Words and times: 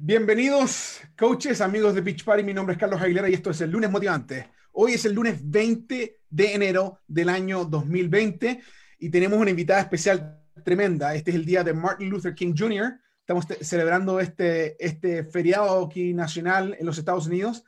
Bienvenidos, 0.00 1.00
coaches, 1.18 1.60
amigos 1.60 1.92
de 1.92 2.04
Pitch 2.04 2.22
Party. 2.22 2.44
Mi 2.44 2.54
nombre 2.54 2.74
es 2.74 2.78
Carlos 2.78 3.02
Aguilera 3.02 3.28
y 3.28 3.34
esto 3.34 3.50
es 3.50 3.60
el 3.62 3.72
lunes 3.72 3.90
motivante. 3.90 4.48
Hoy 4.70 4.92
es 4.92 5.04
el 5.04 5.12
lunes 5.12 5.40
20 5.42 6.20
de 6.30 6.54
enero 6.54 7.00
del 7.08 7.28
año 7.28 7.64
2020 7.64 8.60
y 9.00 9.10
tenemos 9.10 9.40
una 9.40 9.50
invitada 9.50 9.80
especial 9.80 10.40
tremenda. 10.64 11.16
Este 11.16 11.32
es 11.32 11.34
el 11.34 11.44
día 11.44 11.64
de 11.64 11.72
Martin 11.72 12.10
Luther 12.10 12.32
King 12.32 12.54
Jr. 12.56 12.96
Estamos 13.18 13.44
celebrando 13.60 14.20
este, 14.20 14.76
este 14.78 15.24
feriado 15.24 15.86
aquí 15.86 16.14
nacional 16.14 16.76
en 16.78 16.86
los 16.86 16.96
Estados 16.96 17.26
Unidos. 17.26 17.64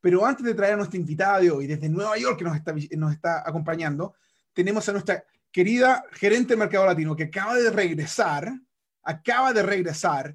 Pero 0.00 0.24
antes 0.24 0.46
de 0.46 0.54
traer 0.54 0.72
a 0.72 0.76
nuestra 0.78 0.98
invitada 0.98 1.40
de 1.40 1.50
hoy, 1.50 1.66
desde 1.66 1.90
Nueva 1.90 2.16
York, 2.16 2.38
que 2.38 2.44
nos 2.44 2.56
está, 2.56 2.74
nos 2.96 3.12
está 3.12 3.46
acompañando, 3.46 4.14
tenemos 4.54 4.88
a 4.88 4.92
nuestra 4.92 5.22
querida 5.52 6.02
gerente 6.12 6.54
de 6.54 6.60
mercado 6.60 6.86
latino 6.86 7.14
que 7.14 7.24
acaba 7.24 7.56
de 7.56 7.68
regresar, 7.68 8.54
acaba 9.02 9.52
de 9.52 9.62
regresar 9.62 10.34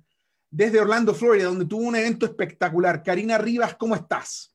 desde 0.51 0.79
Orlando, 0.79 1.13
Florida, 1.13 1.45
donde 1.45 1.65
tuvo 1.65 1.83
un 1.83 1.95
evento 1.95 2.25
espectacular. 2.25 3.03
Karina 3.03 3.37
Rivas, 3.37 3.75
¿cómo 3.75 3.95
estás? 3.95 4.53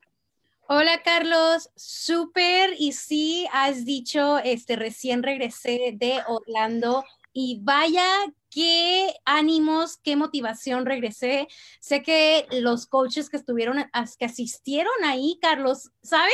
Hola 0.67 1.03
Carlos, 1.03 1.71
súper 1.77 2.71
y 2.79 2.93
sí, 2.93 3.47
has 3.53 3.85
dicho, 3.85 4.39
este, 4.39 4.77
recién 4.77 5.23
regresé 5.23 5.93
de 5.95 6.21
Orlando 6.27 7.05
y 7.35 7.61
vaya 7.63 8.07
qué 8.49 9.15
ánimos, 9.27 9.99
qué 9.99 10.17
motivación 10.17 10.87
regresé. 10.87 11.49
Sé 11.81 12.03
que 12.03 12.47
los 12.51 12.87
coaches 12.87 13.29
que 13.29 13.37
estuvieron, 13.37 13.85
que 14.19 14.25
asistieron 14.25 14.95
ahí, 15.05 15.39
Carlos, 15.43 15.91
¿sabes? 16.03 16.33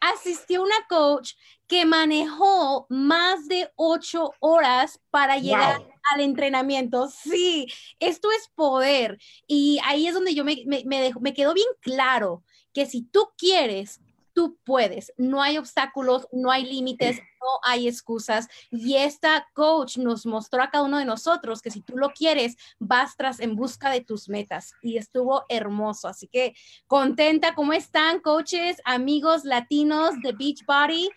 Asistió 0.00 0.62
una 0.62 0.86
coach 0.88 1.32
que 1.66 1.84
manejó 1.84 2.86
más 2.88 3.48
de 3.48 3.70
ocho 3.76 4.32
horas 4.40 5.00
para 5.10 5.38
llegar 5.38 5.82
al 6.12 6.20
entrenamiento. 6.20 7.08
Sí, 7.08 7.66
esto 7.98 8.28
es 8.30 8.48
poder. 8.54 9.18
Y 9.46 9.80
ahí 9.84 10.06
es 10.06 10.14
donde 10.14 10.34
yo 10.34 10.44
me, 10.44 10.62
me, 10.66 10.84
me 11.20 11.34
quedó 11.34 11.54
bien 11.54 11.68
claro 11.80 12.44
que 12.72 12.86
si 12.86 13.02
tú 13.02 13.28
quieres, 13.36 14.00
tú 14.36 14.58
puedes. 14.64 15.14
No 15.16 15.40
hay 15.40 15.56
obstáculos, 15.56 16.28
no 16.30 16.50
hay 16.50 16.66
límites, 16.66 17.16
no 17.16 17.58
hay 17.62 17.88
excusas. 17.88 18.48
Y 18.70 18.96
esta 18.96 19.48
coach 19.54 19.96
nos 19.96 20.26
mostró 20.26 20.62
a 20.62 20.68
cada 20.70 20.84
uno 20.84 20.98
de 20.98 21.06
nosotros 21.06 21.62
que 21.62 21.70
si 21.70 21.80
tú 21.80 21.96
lo 21.96 22.10
quieres, 22.10 22.54
vas 22.78 23.16
tras 23.16 23.40
en 23.40 23.56
busca 23.56 23.88
de 23.88 24.02
tus 24.02 24.28
metas. 24.28 24.74
Y 24.82 24.98
estuvo 24.98 25.46
hermoso. 25.48 26.06
Así 26.06 26.28
que 26.28 26.54
contenta. 26.86 27.54
¿Cómo 27.54 27.72
están, 27.72 28.20
coaches, 28.20 28.76
amigos 28.84 29.44
latinos 29.44 30.10
de 30.22 30.32
Beachbody? 30.32 31.08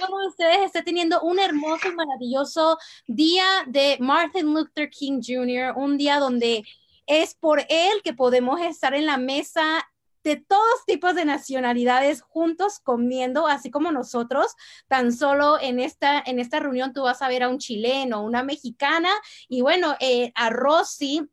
¿Cómo 0.00 0.28
ustedes 0.28 0.60
están 0.66 0.84
teniendo 0.84 1.20
un 1.22 1.40
hermoso 1.40 1.88
y 1.88 1.96
maravilloso 1.96 2.78
día 3.08 3.44
de 3.66 3.96
Martin 3.98 4.54
Luther 4.54 4.88
King 4.88 5.20
Jr., 5.20 5.74
un 5.76 5.98
día 5.98 6.20
donde 6.20 6.62
es 7.06 7.34
por 7.34 7.60
él 7.68 8.02
que 8.04 8.14
podemos 8.14 8.60
estar 8.60 8.94
en 8.94 9.06
la 9.06 9.16
mesa 9.16 9.84
de 10.24 10.36
todos 10.36 10.84
tipos 10.86 11.14
de 11.14 11.24
nacionalidades 11.24 12.22
juntos 12.22 12.80
comiendo, 12.80 13.46
así 13.46 13.70
como 13.70 13.92
nosotros. 13.92 14.54
Tan 14.88 15.12
solo 15.12 15.58
en 15.60 15.80
esta, 15.80 16.22
en 16.24 16.38
esta 16.38 16.60
reunión 16.60 16.92
tú 16.92 17.02
vas 17.02 17.22
a 17.22 17.28
ver 17.28 17.42
a 17.42 17.48
un 17.48 17.58
chileno, 17.58 18.22
una 18.22 18.42
mexicana 18.42 19.10
y 19.48 19.62
bueno, 19.62 19.96
eh, 20.00 20.32
a 20.34 20.50
Rosy, 20.50 21.28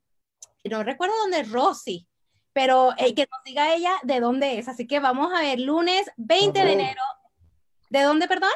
no 0.64 0.84
recuerdo 0.84 1.16
dónde 1.22 1.42
es 1.42 1.52
Rosy, 1.52 2.08
pero 2.54 2.92
eh, 2.98 3.14
que 3.14 3.28
nos 3.32 3.44
diga 3.44 3.74
ella 3.74 3.94
de 4.04 4.20
dónde 4.20 4.60
es. 4.60 4.68
Así 4.68 4.88
que 4.88 5.00
vamos 5.00 5.32
a 5.34 5.42
ver, 5.42 5.60
lunes 5.60 6.10
20 6.18 6.64
de 6.64 6.74
enero. 6.74 7.02
¿De 7.90 8.02
dónde, 8.02 8.28
perdón? 8.28 8.52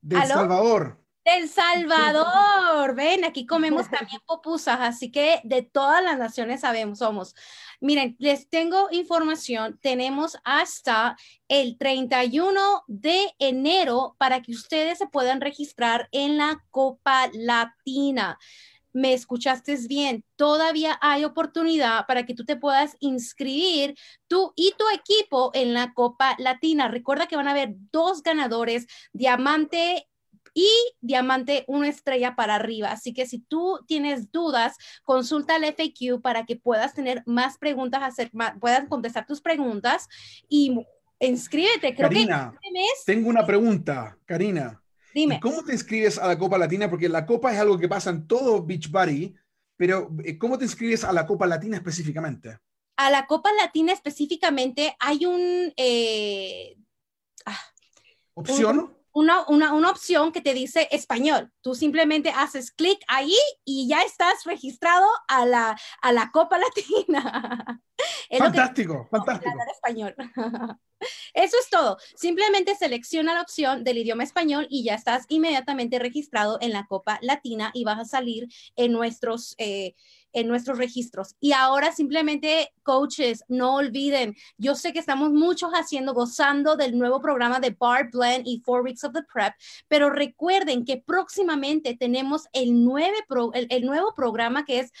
De 0.00 0.16
El 0.16 0.26
Salvador. 0.26 1.01
El 1.24 1.48
Salvador, 1.48 2.96
ven, 2.96 3.24
aquí 3.24 3.46
comemos 3.46 3.88
también 3.88 4.20
popusas, 4.26 4.78
así 4.80 5.12
que 5.12 5.40
de 5.44 5.62
todas 5.62 6.02
las 6.02 6.18
naciones 6.18 6.62
sabemos, 6.62 6.98
somos. 6.98 7.36
Miren, 7.80 8.16
les 8.18 8.48
tengo 8.48 8.88
información, 8.90 9.78
tenemos 9.80 10.36
hasta 10.42 11.16
el 11.46 11.78
31 11.78 12.82
de 12.88 13.32
enero 13.38 14.16
para 14.18 14.42
que 14.42 14.50
ustedes 14.50 14.98
se 14.98 15.06
puedan 15.06 15.40
registrar 15.40 16.08
en 16.10 16.38
la 16.38 16.64
Copa 16.70 17.30
Latina. 17.32 18.36
Me 18.92 19.14
escuchaste 19.14 19.76
bien, 19.88 20.24
todavía 20.36 20.98
hay 21.00 21.24
oportunidad 21.24 22.04
para 22.06 22.26
que 22.26 22.34
tú 22.34 22.44
te 22.44 22.56
puedas 22.56 22.96
inscribir 22.98 23.94
tú 24.26 24.52
y 24.56 24.74
tu 24.76 24.84
equipo 24.92 25.50
en 25.54 25.72
la 25.72 25.94
Copa 25.94 26.34
Latina. 26.38 26.88
Recuerda 26.88 27.26
que 27.26 27.36
van 27.36 27.48
a 27.48 27.52
haber 27.52 27.74
dos 27.90 28.22
ganadores, 28.22 28.86
diamante 29.12 30.08
y 30.54 30.68
diamante 31.00 31.64
una 31.66 31.88
estrella 31.88 32.34
para 32.36 32.56
arriba. 32.56 32.90
Así 32.90 33.12
que 33.14 33.26
si 33.26 33.38
tú 33.38 33.80
tienes 33.86 34.30
dudas, 34.30 34.76
consulta 35.02 35.56
el 35.56 35.64
FAQ 35.64 36.20
para 36.20 36.44
que 36.44 36.56
puedas 36.56 36.94
tener 36.94 37.22
más 37.26 37.58
preguntas, 37.58 38.02
hacer, 38.02 38.30
puedas 38.60 38.88
contestar 38.88 39.26
tus 39.26 39.40
preguntas 39.40 40.08
y 40.48 40.86
inscríbete. 41.20 41.94
Creo 41.94 42.08
Karina, 42.08 42.54
tengo 43.06 43.28
una 43.28 43.46
pregunta, 43.46 44.18
Karina. 44.26 44.82
Dime. 45.14 45.40
¿Cómo 45.40 45.62
te 45.62 45.72
inscribes 45.72 46.18
a 46.18 46.26
la 46.26 46.38
Copa 46.38 46.56
Latina? 46.58 46.88
Porque 46.88 47.08
la 47.08 47.26
Copa 47.26 47.52
es 47.52 47.58
algo 47.58 47.78
que 47.78 47.88
pasa 47.88 48.10
en 48.10 48.26
todo 48.26 48.64
Beachbody, 48.64 49.34
pero 49.76 50.10
eh, 50.24 50.38
¿cómo 50.38 50.56
te 50.56 50.64
inscribes 50.64 51.04
a 51.04 51.12
la 51.12 51.26
Copa 51.26 51.46
Latina 51.46 51.76
específicamente? 51.76 52.58
A 52.96 53.10
la 53.10 53.26
Copa 53.26 53.50
Latina 53.52 53.92
específicamente 53.92 54.96
hay 54.98 55.26
un... 55.26 55.72
Eh, 55.76 56.76
ah, 57.44 57.58
¿Opción? 58.34 58.96
Una, 59.12 59.44
una, 59.48 59.72
una, 59.72 59.90
opción 59.90 60.32
que 60.32 60.40
te 60.40 60.54
dice 60.54 60.88
español. 60.90 61.50
Tú 61.60 61.74
simplemente 61.74 62.30
haces 62.30 62.70
clic 62.70 62.98
ahí 63.08 63.36
y 63.64 63.88
ya 63.88 64.02
estás 64.02 64.44
registrado 64.44 65.06
a 65.28 65.46
la, 65.46 65.78
a 66.00 66.12
la 66.12 66.30
Copa 66.30 66.58
Latina. 66.58 67.80
fantástico, 68.38 69.08
fantástico. 69.10 69.54
Español. 69.72 70.14
Eso 71.34 71.56
es 71.58 71.68
todo. 71.70 71.98
Simplemente 72.14 72.74
selecciona 72.74 73.34
la 73.34 73.42
opción 73.42 73.84
del 73.84 73.98
idioma 73.98 74.22
español 74.22 74.66
y 74.70 74.84
ya 74.84 74.94
estás 74.94 75.24
inmediatamente 75.28 75.98
registrado 75.98 76.58
en 76.60 76.72
la 76.72 76.86
Copa 76.86 77.18
Latina 77.22 77.70
y 77.74 77.84
vas 77.84 77.98
a 77.98 78.04
salir 78.04 78.48
en 78.76 78.92
nuestros... 78.92 79.54
Eh, 79.58 79.94
en 80.32 80.48
nuestros 80.48 80.78
registros. 80.78 81.36
Y 81.40 81.52
ahora 81.52 81.92
simplemente, 81.92 82.72
coaches, 82.82 83.44
no 83.48 83.76
olviden, 83.76 84.34
yo 84.58 84.74
sé 84.74 84.92
que 84.92 84.98
estamos 84.98 85.30
muchos 85.30 85.72
haciendo, 85.72 86.14
gozando 86.14 86.76
del 86.76 86.98
nuevo 86.98 87.20
programa 87.20 87.60
de 87.60 87.70
Bar 87.70 88.10
Blend 88.10 88.46
y 88.46 88.60
Four 88.64 88.82
Weeks 88.82 89.04
of 89.04 89.12
the 89.12 89.22
Prep, 89.22 89.54
pero 89.88 90.10
recuerden 90.10 90.84
que 90.84 90.98
próximamente 90.98 91.96
tenemos 91.96 92.46
el, 92.52 92.84
nueve 92.84 93.16
el 93.52 93.86
nuevo 93.86 94.14
programa 94.14 94.64
que 94.64 94.80
es 94.80 94.92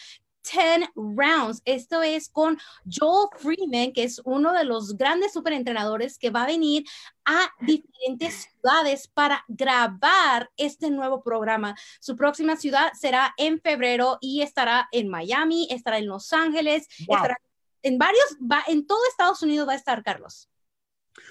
10 0.42 0.90
rounds. 0.94 1.62
Esto 1.64 2.02
es 2.02 2.28
con 2.28 2.58
Joel 2.90 3.28
Freeman, 3.38 3.92
que 3.92 4.04
es 4.04 4.20
uno 4.24 4.52
de 4.52 4.64
los 4.64 4.96
grandes 4.96 5.32
superentrenadores 5.32 6.18
que 6.18 6.30
va 6.30 6.42
a 6.42 6.46
venir 6.46 6.84
a 7.24 7.48
diferentes 7.60 8.48
ciudades 8.50 9.08
para 9.08 9.44
grabar 9.48 10.50
este 10.56 10.90
nuevo 10.90 11.22
programa. 11.22 11.74
Su 12.00 12.16
próxima 12.16 12.56
ciudad 12.56 12.92
será 12.94 13.32
en 13.36 13.60
febrero 13.60 14.18
y 14.20 14.42
estará 14.42 14.88
en 14.92 15.08
Miami, 15.08 15.68
estará 15.70 15.98
en 15.98 16.06
Los 16.06 16.32
Ángeles, 16.32 16.88
estará 16.98 17.36
en 17.82 17.98
varios, 17.98 18.36
va, 18.40 18.62
en 18.66 18.86
todo 18.86 18.98
Estados 19.08 19.42
Unidos 19.42 19.68
va 19.68 19.72
a 19.72 19.76
estar 19.76 20.02
Carlos. 20.02 20.48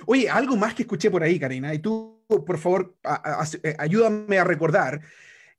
Oye, 0.05 0.29
algo 0.29 0.55
más 0.55 0.73
que 0.73 0.83
escuché 0.83 1.09
por 1.09 1.23
ahí, 1.23 1.39
Karina, 1.39 1.73
y 1.73 1.79
tú, 1.79 2.23
por 2.27 2.57
favor, 2.57 2.97
ayúdame 3.77 4.37
a 4.37 4.43
recordar. 4.43 5.01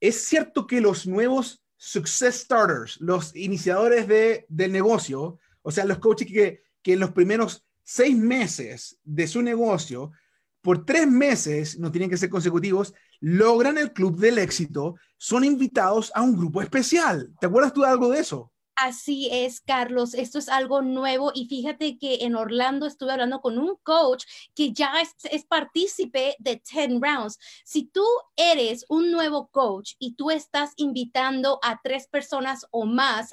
¿Es 0.00 0.24
cierto 0.24 0.66
que 0.66 0.80
los 0.80 1.06
nuevos 1.06 1.61
success 1.84 2.42
starters, 2.42 2.96
los 3.00 3.34
iniciadores 3.34 4.06
de, 4.06 4.46
del 4.48 4.70
negocio, 4.70 5.40
o 5.62 5.72
sea, 5.72 5.84
los 5.84 5.98
coaches 5.98 6.28
que, 6.28 6.62
que 6.80 6.92
en 6.92 7.00
los 7.00 7.10
primeros 7.10 7.66
seis 7.82 8.16
meses 8.16 9.00
de 9.02 9.26
su 9.26 9.42
negocio, 9.42 10.12
por 10.60 10.84
tres 10.84 11.08
meses, 11.08 11.80
no 11.80 11.90
tienen 11.90 12.08
que 12.08 12.16
ser 12.16 12.30
consecutivos, 12.30 12.94
logran 13.18 13.78
el 13.78 13.92
club 13.92 14.16
del 14.16 14.38
éxito, 14.38 14.94
son 15.18 15.42
invitados 15.44 16.12
a 16.14 16.22
un 16.22 16.36
grupo 16.36 16.62
especial. 16.62 17.32
¿Te 17.40 17.48
acuerdas 17.48 17.72
tú 17.72 17.80
de 17.80 17.88
algo 17.88 18.10
de 18.10 18.20
eso? 18.20 18.51
Así 18.84 19.28
es, 19.30 19.60
Carlos. 19.60 20.12
Esto 20.12 20.40
es 20.40 20.48
algo 20.48 20.82
nuevo 20.82 21.30
y 21.32 21.46
fíjate 21.46 21.98
que 21.98 22.24
en 22.24 22.34
Orlando 22.34 22.84
estuve 22.84 23.12
hablando 23.12 23.40
con 23.40 23.56
un 23.56 23.76
coach 23.84 24.24
que 24.56 24.72
ya 24.72 24.94
es, 25.00 25.44
partícipe 25.44 26.34
de 26.40 26.60
10 26.68 27.00
rounds. 27.00 27.38
Si 27.64 27.84
tú 27.84 28.04
eres 28.34 28.84
un 28.88 29.12
nuevo 29.12 29.46
coach 29.52 29.92
y 30.00 30.16
tú 30.16 30.32
estás 30.32 30.72
invitando 30.74 31.60
a 31.62 31.80
tres 31.80 32.08
personas 32.08 32.66
o 32.72 32.84
más 32.84 33.32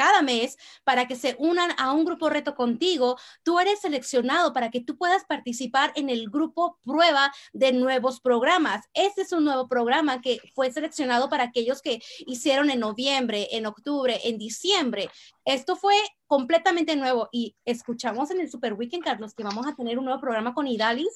cada 0.00 0.22
mes 0.22 0.56
para 0.82 1.06
que 1.06 1.14
se 1.14 1.36
unan 1.38 1.72
a 1.76 1.92
un 1.92 2.06
grupo 2.06 2.30
reto 2.30 2.54
contigo, 2.54 3.18
tú 3.42 3.60
eres 3.60 3.80
seleccionado 3.80 4.54
para 4.54 4.70
que 4.70 4.80
tú 4.80 4.96
puedas 4.96 5.26
participar 5.26 5.92
en 5.94 6.08
el 6.08 6.30
grupo 6.30 6.78
prueba 6.86 7.30
de 7.52 7.74
nuevos 7.74 8.18
programas. 8.18 8.88
Este 8.94 9.20
es 9.20 9.32
un 9.32 9.44
nuevo 9.44 9.68
programa 9.68 10.22
que 10.22 10.40
fue 10.54 10.72
seleccionado 10.72 11.28
para 11.28 11.44
aquellos 11.44 11.82
que 11.82 12.00
hicieron 12.26 12.70
en 12.70 12.80
noviembre, 12.80 13.48
en 13.52 13.66
octubre, 13.66 14.18
en 14.24 14.38
diciembre. 14.38 15.10
Esto 15.44 15.76
fue 15.76 15.96
completamente 16.26 16.96
nuevo 16.96 17.28
y 17.30 17.54
escuchamos 17.66 18.30
en 18.30 18.40
el 18.40 18.50
Super 18.50 18.72
Weekend, 18.72 19.04
Carlos, 19.04 19.34
que 19.34 19.44
vamos 19.44 19.66
a 19.66 19.74
tener 19.74 19.98
un 19.98 20.06
nuevo 20.06 20.20
programa 20.22 20.54
con 20.54 20.66
Idalis 20.66 21.12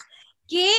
qué 0.49 0.71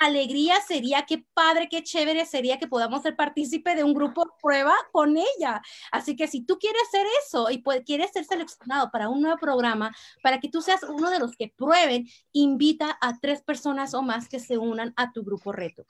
alegría 0.00 0.60
sería, 0.60 1.04
qué 1.06 1.24
padre, 1.34 1.68
qué 1.70 1.82
chévere 1.82 2.26
sería 2.26 2.58
que 2.58 2.66
podamos 2.66 3.02
ser 3.02 3.16
partícipe 3.16 3.74
de 3.74 3.84
un 3.84 3.94
grupo 3.94 4.34
prueba 4.42 4.74
con 4.92 5.16
ella. 5.16 5.62
Así 5.92 6.16
que 6.16 6.26
si 6.26 6.44
tú 6.44 6.58
quieres 6.58 6.82
hacer 6.88 7.06
eso 7.24 7.50
y 7.50 7.62
quieres 7.84 8.12
ser 8.12 8.24
seleccionado 8.24 8.90
para 8.90 9.08
un 9.08 9.22
nuevo 9.22 9.38
programa, 9.38 9.94
para 10.22 10.40
que 10.40 10.48
tú 10.48 10.62
seas 10.62 10.82
uno 10.82 11.10
de 11.10 11.18
los 11.18 11.36
que 11.36 11.52
prueben, 11.56 12.06
invita 12.32 12.98
a 13.00 13.18
tres 13.18 13.42
personas 13.42 13.94
o 13.94 14.02
más 14.02 14.28
que 14.28 14.40
se 14.40 14.58
unan 14.58 14.92
a 14.96 15.12
tu 15.12 15.24
grupo 15.24 15.52
reto. 15.52 15.86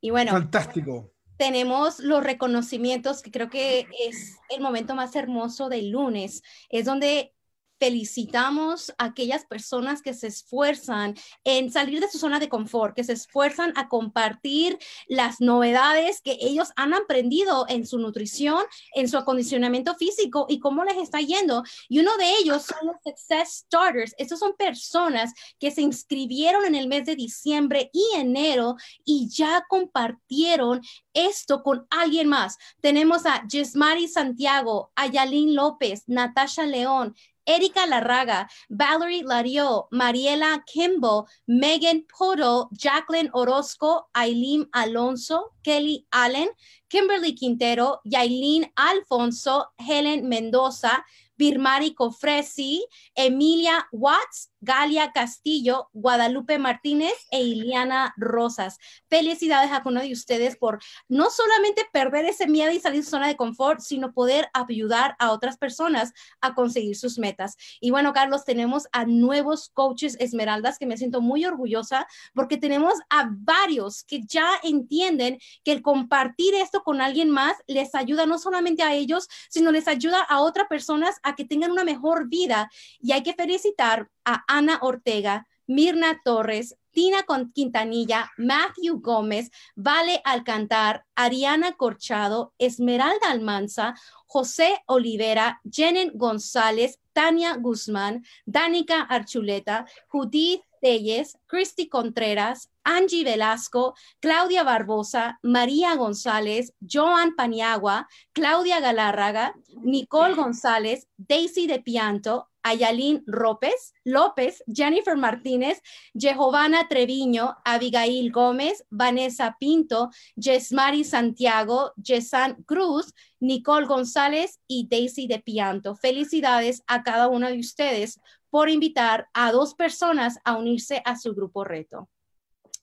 Y 0.00 0.10
bueno. 0.10 0.30
Fantástico. 0.32 1.12
Tenemos 1.36 1.98
los 1.98 2.24
reconocimientos, 2.24 3.20
que 3.20 3.30
creo 3.30 3.50
que 3.50 3.86
es 4.08 4.38
el 4.48 4.62
momento 4.62 4.94
más 4.94 5.14
hermoso 5.16 5.68
del 5.68 5.90
lunes. 5.90 6.42
Es 6.70 6.86
donde 6.86 7.35
felicitamos 7.78 8.92
a 8.98 9.06
aquellas 9.06 9.44
personas 9.44 10.02
que 10.02 10.14
se 10.14 10.28
esfuerzan 10.28 11.14
en 11.44 11.70
salir 11.70 12.00
de 12.00 12.10
su 12.10 12.18
zona 12.18 12.38
de 12.38 12.48
confort, 12.48 12.94
que 12.94 13.04
se 13.04 13.12
esfuerzan 13.12 13.72
a 13.76 13.88
compartir 13.88 14.78
las 15.08 15.40
novedades 15.40 16.20
que 16.20 16.38
ellos 16.40 16.70
han 16.76 16.94
aprendido 16.94 17.66
en 17.68 17.86
su 17.86 17.98
nutrición, 17.98 18.62
en 18.94 19.08
su 19.08 19.18
acondicionamiento 19.18 19.94
físico 19.94 20.46
y 20.48 20.58
cómo 20.58 20.84
les 20.84 20.96
está 20.96 21.20
yendo. 21.20 21.62
Y 21.88 22.00
uno 22.00 22.16
de 22.16 22.30
ellos 22.38 22.64
son 22.64 22.88
los 22.88 22.96
Success 23.04 23.64
Starters. 23.66 24.14
Estos 24.18 24.38
son 24.38 24.54
personas 24.56 25.32
que 25.58 25.70
se 25.70 25.82
inscribieron 25.82 26.64
en 26.64 26.74
el 26.74 26.88
mes 26.88 27.04
de 27.06 27.16
diciembre 27.16 27.90
y 27.92 28.04
enero 28.16 28.76
y 29.04 29.28
ya 29.28 29.64
compartieron 29.68 30.80
esto 31.12 31.62
con 31.62 31.86
alguien 31.90 32.28
más. 32.28 32.56
Tenemos 32.80 33.26
a 33.26 33.44
Jesmari 33.48 34.08
Santiago, 34.08 34.92
Ayalín 34.94 35.54
López, 35.54 36.04
Natasha 36.06 36.66
León, 36.66 37.14
Erika 37.46 37.86
Larraga, 37.86 38.46
Valerie 38.70 39.22
Lario, 39.22 39.86
Mariela 39.92 40.60
Kimball, 40.66 41.26
Megan 41.46 42.02
Poto, 42.08 42.68
Jacqueline 42.72 43.30
Orozco, 43.34 44.08
Aileen 44.16 44.66
Alonso, 44.74 45.52
Kelly 45.64 46.04
Allen, 46.12 46.48
Kimberly 46.90 47.34
Quintero, 47.34 47.98
Yailin 48.06 48.66
Alfonso, 48.76 49.64
Helen 49.78 50.28
Mendoza, 50.28 51.02
Birmari 51.38 51.94
Cofresi, 51.94 52.80
Emilia 53.16 53.84
Watts, 53.92 54.48
Galia 54.66 55.12
Castillo, 55.12 55.88
Guadalupe 55.92 56.58
Martínez 56.58 57.14
e 57.30 57.40
Iliana 57.40 58.12
Rosas. 58.16 58.78
Felicidades 59.08 59.70
a 59.70 59.80
uno 59.84 60.00
de 60.00 60.12
ustedes 60.12 60.56
por 60.56 60.80
no 61.08 61.30
solamente 61.30 61.86
perder 61.92 62.24
ese 62.24 62.48
miedo 62.48 62.72
y 62.72 62.80
salir 62.80 63.00
de 63.00 63.04
su 63.04 63.10
zona 63.10 63.28
de 63.28 63.36
confort, 63.36 63.78
sino 63.78 64.12
poder 64.12 64.48
ayudar 64.52 65.14
a 65.20 65.30
otras 65.30 65.56
personas 65.56 66.12
a 66.40 66.54
conseguir 66.54 66.96
sus 66.96 67.16
metas. 67.16 67.54
Y 67.80 67.92
bueno, 67.92 68.12
Carlos, 68.12 68.44
tenemos 68.44 68.88
a 68.90 69.04
nuevos 69.04 69.70
coaches 69.72 70.16
esmeraldas 70.18 70.78
que 70.78 70.86
me 70.86 70.96
siento 70.96 71.20
muy 71.20 71.44
orgullosa 71.44 72.08
porque 72.34 72.56
tenemos 72.56 72.94
a 73.08 73.30
varios 73.30 74.02
que 74.02 74.22
ya 74.26 74.50
entienden 74.64 75.38
que 75.62 75.70
el 75.70 75.82
compartir 75.82 76.56
esto 76.56 76.82
con 76.82 77.00
alguien 77.00 77.30
más 77.30 77.56
les 77.68 77.94
ayuda 77.94 78.26
no 78.26 78.40
solamente 78.40 78.82
a 78.82 78.94
ellos, 78.94 79.28
sino 79.48 79.70
les 79.70 79.86
ayuda 79.86 80.22
a 80.22 80.40
otras 80.40 80.66
personas 80.66 81.20
a 81.22 81.36
que 81.36 81.44
tengan 81.44 81.70
una 81.70 81.84
mejor 81.84 82.28
vida. 82.28 82.68
Y 83.00 83.12
hay 83.12 83.22
que 83.22 83.34
felicitar 83.34 84.10
a 84.26 84.44
Ana 84.48 84.78
Ortega, 84.82 85.46
Mirna 85.66 86.20
Torres, 86.22 86.76
Tina 86.92 87.24
Quintanilla, 87.54 88.30
Matthew 88.38 89.00
Gómez, 89.00 89.50
Vale 89.74 90.20
Alcantar, 90.24 91.04
Ariana 91.14 91.76
Corchado, 91.76 92.54
Esmeralda 92.58 93.30
Almanza, 93.30 93.94
José 94.26 94.82
Olivera, 94.86 95.60
Jenen 95.70 96.12
González, 96.14 96.98
Tania 97.12 97.56
Guzmán, 97.56 98.24
Danica 98.46 99.02
Archuleta, 99.02 99.86
Judith 100.08 100.62
Telles, 100.80 101.36
Cristi 101.46 101.88
Contreras, 101.88 102.70
Angie 102.84 103.24
Velasco, 103.24 103.94
Claudia 104.20 104.62
Barbosa, 104.62 105.38
María 105.42 105.96
González, 105.96 106.72
Joan 106.80 107.34
Paniagua, 107.34 108.06
Claudia 108.32 108.80
Galárraga, 108.80 109.54
Nicole 109.82 110.34
González, 110.34 111.08
Daisy 111.16 111.66
de 111.66 111.80
Pianto, 111.80 112.48
Ayalín 112.66 113.22
López, 113.26 113.94
López, 114.02 114.64
Jennifer 114.66 115.16
Martínez, 115.16 115.80
Jehovana 116.18 116.88
Treviño, 116.88 117.54
Abigail 117.64 118.32
Gómez, 118.32 118.84
Vanessa 118.90 119.56
Pinto, 119.60 120.10
Jesmari 120.36 121.04
Santiago, 121.04 121.92
Yesan 121.96 122.64
Cruz, 122.64 123.14
Nicole 123.38 123.86
González 123.86 124.58
y 124.66 124.88
Daisy 124.90 125.28
de 125.28 125.38
Pianto. 125.38 125.94
Felicidades 125.94 126.82
a 126.88 127.04
cada 127.04 127.28
uno 127.28 127.46
de 127.46 127.60
ustedes 127.60 128.18
por 128.50 128.68
invitar 128.68 129.28
a 129.32 129.52
dos 129.52 129.74
personas 129.74 130.40
a 130.44 130.56
unirse 130.56 131.02
a 131.04 131.16
su 131.16 131.36
grupo 131.36 131.62
reto. 131.62 132.08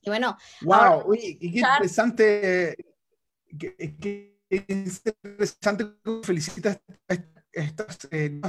Y 0.02 0.10
bueno. 0.10 0.38
¡Wow! 0.62 1.12
qué 1.12 1.38
interesante. 1.42 2.78
Qué, 3.60 4.40
interesante. 4.50 5.86
Felicitas 6.24 6.80
a 7.10 7.16
estas 7.54 8.08
eh, 8.12 8.42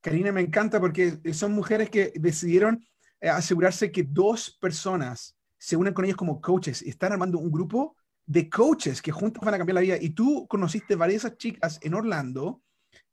Karina, 0.00 0.32
me 0.32 0.40
encanta 0.40 0.80
porque 0.80 1.18
son 1.34 1.52
mujeres 1.52 1.90
que 1.90 2.12
decidieron 2.14 2.82
eh, 3.20 3.28
asegurarse 3.28 3.92
que 3.92 4.04
dos 4.04 4.56
personas 4.60 5.36
se 5.58 5.76
unan 5.76 5.92
con 5.92 6.06
ellos 6.06 6.16
como 6.16 6.40
coaches 6.40 6.80
y 6.82 6.88
están 6.88 7.12
armando 7.12 7.38
un 7.38 7.52
grupo 7.52 7.96
de 8.24 8.48
coaches 8.48 9.02
que 9.02 9.12
juntos 9.12 9.44
van 9.44 9.54
a 9.54 9.58
cambiar 9.58 9.74
la 9.74 9.80
vida. 9.82 9.96
Y 10.00 10.10
tú 10.10 10.46
conociste 10.48 10.96
varias 10.96 11.36
chicas 11.36 11.78
en 11.82 11.94
Orlando 11.94 12.62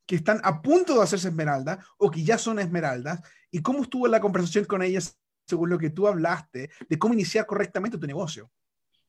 que 0.06 0.16
están 0.16 0.40
a 0.42 0.62
punto 0.62 0.94
de 0.94 1.02
hacerse 1.02 1.28
esmeralda 1.28 1.84
o 1.98 2.10
que 2.10 2.24
ya 2.24 2.38
son 2.38 2.58
esmeraldas. 2.58 3.20
¿Y 3.50 3.60
cómo 3.60 3.82
estuvo 3.82 4.08
la 4.08 4.20
conversación 4.20 4.64
con 4.64 4.82
ellas 4.82 5.18
según 5.46 5.68
lo 5.68 5.78
que 5.78 5.90
tú 5.90 6.06
hablaste 6.06 6.70
de 6.88 6.98
cómo 6.98 7.12
iniciar 7.12 7.44
correctamente 7.44 7.98
tu 7.98 8.06
negocio? 8.06 8.50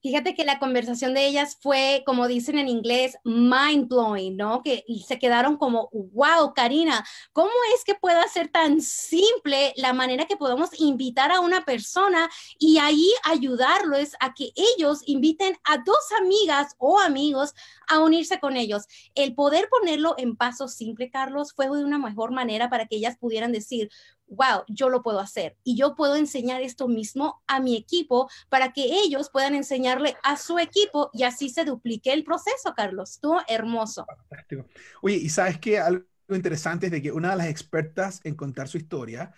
Fíjate 0.01 0.34
que 0.34 0.46
la 0.46 0.60
conversación 0.60 1.13
de 1.13 1.28
ellas 1.28 1.57
fue, 1.60 2.04
como 2.06 2.30
dicen 2.30 2.57
en 2.57 2.69
inglés, 2.69 3.18
mind 3.25 3.90
blowing, 3.90 4.38
¿no? 4.38 4.63
Que 4.63 4.86
se 5.06 5.19
quedaron 5.19 5.57
como, 5.57 5.90
wow, 5.92 6.54
Karina, 6.54 7.06
¿cómo 7.34 7.51
es 7.75 7.84
que 7.84 7.96
pueda 7.96 8.25
ser 8.30 8.48
tan 8.48 8.80
simple 8.80 9.74
la 9.75 9.92
manera 9.92 10.25
que 10.25 10.38
podemos 10.38 10.69
invitar 10.80 11.34
a 11.34 11.42
una 11.42 11.66
persona 11.66 12.30
y 12.57 12.78
ahí 12.78 13.12
ayudarlos 13.25 14.16
a 14.22 14.34
que 14.34 14.51
ellos 14.56 15.01
inviten 15.06 15.57
a 15.66 15.80
dos 15.80 16.13
amigas 16.22 16.75
o 16.78 16.98
amigos 16.98 17.54
a 17.90 18.00
unirse 18.00 18.40
con 18.40 18.56
ellos? 18.56 18.86
El 19.16 19.36
poder 19.36 19.68
ponerlo 19.69 20.16
en 20.18 20.38
paso 20.38 20.69
simple, 20.69 21.12
Carlos, 21.12 21.52
fue 21.54 21.66
de 21.66 21.84
una 21.84 21.98
mejor 21.98 22.31
manera 22.31 22.69
para 22.69 22.86
que 22.86 22.95
ellas 22.95 23.18
pudieran 23.18 23.52
decir, 23.52 23.90
wow, 24.30 24.64
yo 24.68 24.90
lo 24.90 25.02
puedo 25.02 25.20
hacer 25.20 25.58
y 25.64 25.76
yo 25.76 25.96
puedo 25.96 26.16
enseñar 26.16 26.62
esto 26.62 26.88
mismo 26.88 27.42
a 27.48 27.60
mi 27.60 27.76
equipo 27.76 28.30
para 28.50 28.72
que 28.72 28.84
ellos 28.84 29.30
puedan 29.30 29.56
enseñarle 29.56 30.16
a 30.24 30.38
su 30.38 30.60
equipo 30.60 31.10
y 31.14 31.24
así 31.24 31.50
se 31.50 31.66
duplique 31.66 32.14
el 32.14 32.24
proceso, 32.24 32.74
Carlos. 32.76 33.12
Estuvo 33.12 33.42
hermoso. 33.48 34.06
Fantástico. 34.30 34.66
Oye, 35.02 35.18
y 35.18 35.30
sabes 35.30 35.59
que 35.59 35.80
algo 35.80 36.06
interesante 36.30 36.88
es 36.88 36.92
de 36.92 37.02
que 37.02 37.12
una 37.12 37.31
de 37.31 37.38
las 37.38 37.48
expertas 37.48 38.21
en 38.24 38.36
contar 38.36 38.68
su 38.68 38.78
historia, 38.78 39.33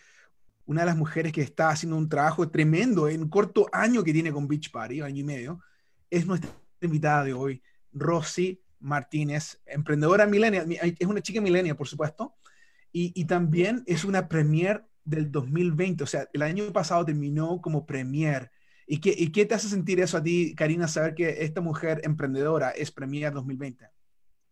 una 0.65 0.81
de 0.81 0.87
las 0.87 0.97
mujeres 0.97 1.31
que 1.31 1.41
está 1.41 1.69
haciendo 1.69 1.97
un 1.97 2.09
trabajo 2.09 2.49
tremendo 2.49 3.07
en 3.07 3.23
un 3.23 3.29
corto 3.29 3.67
año 3.71 4.03
que 4.03 4.13
tiene 4.13 4.31
con 4.31 4.47
Beach 4.47 4.71
Party, 4.71 5.01
año 5.01 5.21
y 5.21 5.23
medio, 5.23 5.61
es 6.09 6.25
nuestra 6.25 6.51
invitada 6.81 7.23
de 7.23 7.33
hoy, 7.33 7.61
Rosy 7.93 8.61
Martínez, 8.79 9.59
emprendedora 9.65 10.25
millennial, 10.25 10.67
es 10.71 11.07
una 11.07 11.21
chica 11.21 11.39
millennial, 11.39 11.77
por 11.77 11.87
supuesto, 11.87 12.35
y, 12.91 13.25
también 13.25 13.83
es 13.87 14.03
una 14.05 14.27
premier 14.27 14.85
del 15.05 15.31
2020, 15.31 16.03
o 16.03 16.07
sea, 16.07 16.27
el 16.33 16.41
año 16.41 16.71
pasado 16.73 17.05
terminó 17.05 17.61
como 17.61 17.85
premier. 17.85 18.51
¿Y 18.87 18.99
qué, 18.99 19.13
¿Y 19.17 19.31
qué 19.31 19.45
te 19.45 19.55
hace 19.55 19.69
sentir 19.69 19.99
eso 20.01 20.17
a 20.17 20.23
ti, 20.23 20.53
Karina, 20.55 20.87
saber 20.87 21.15
que 21.15 21.43
esta 21.43 21.61
mujer 21.61 22.01
emprendedora 22.03 22.71
es 22.71 22.91
premier 22.91 23.33
2020? 23.33 23.87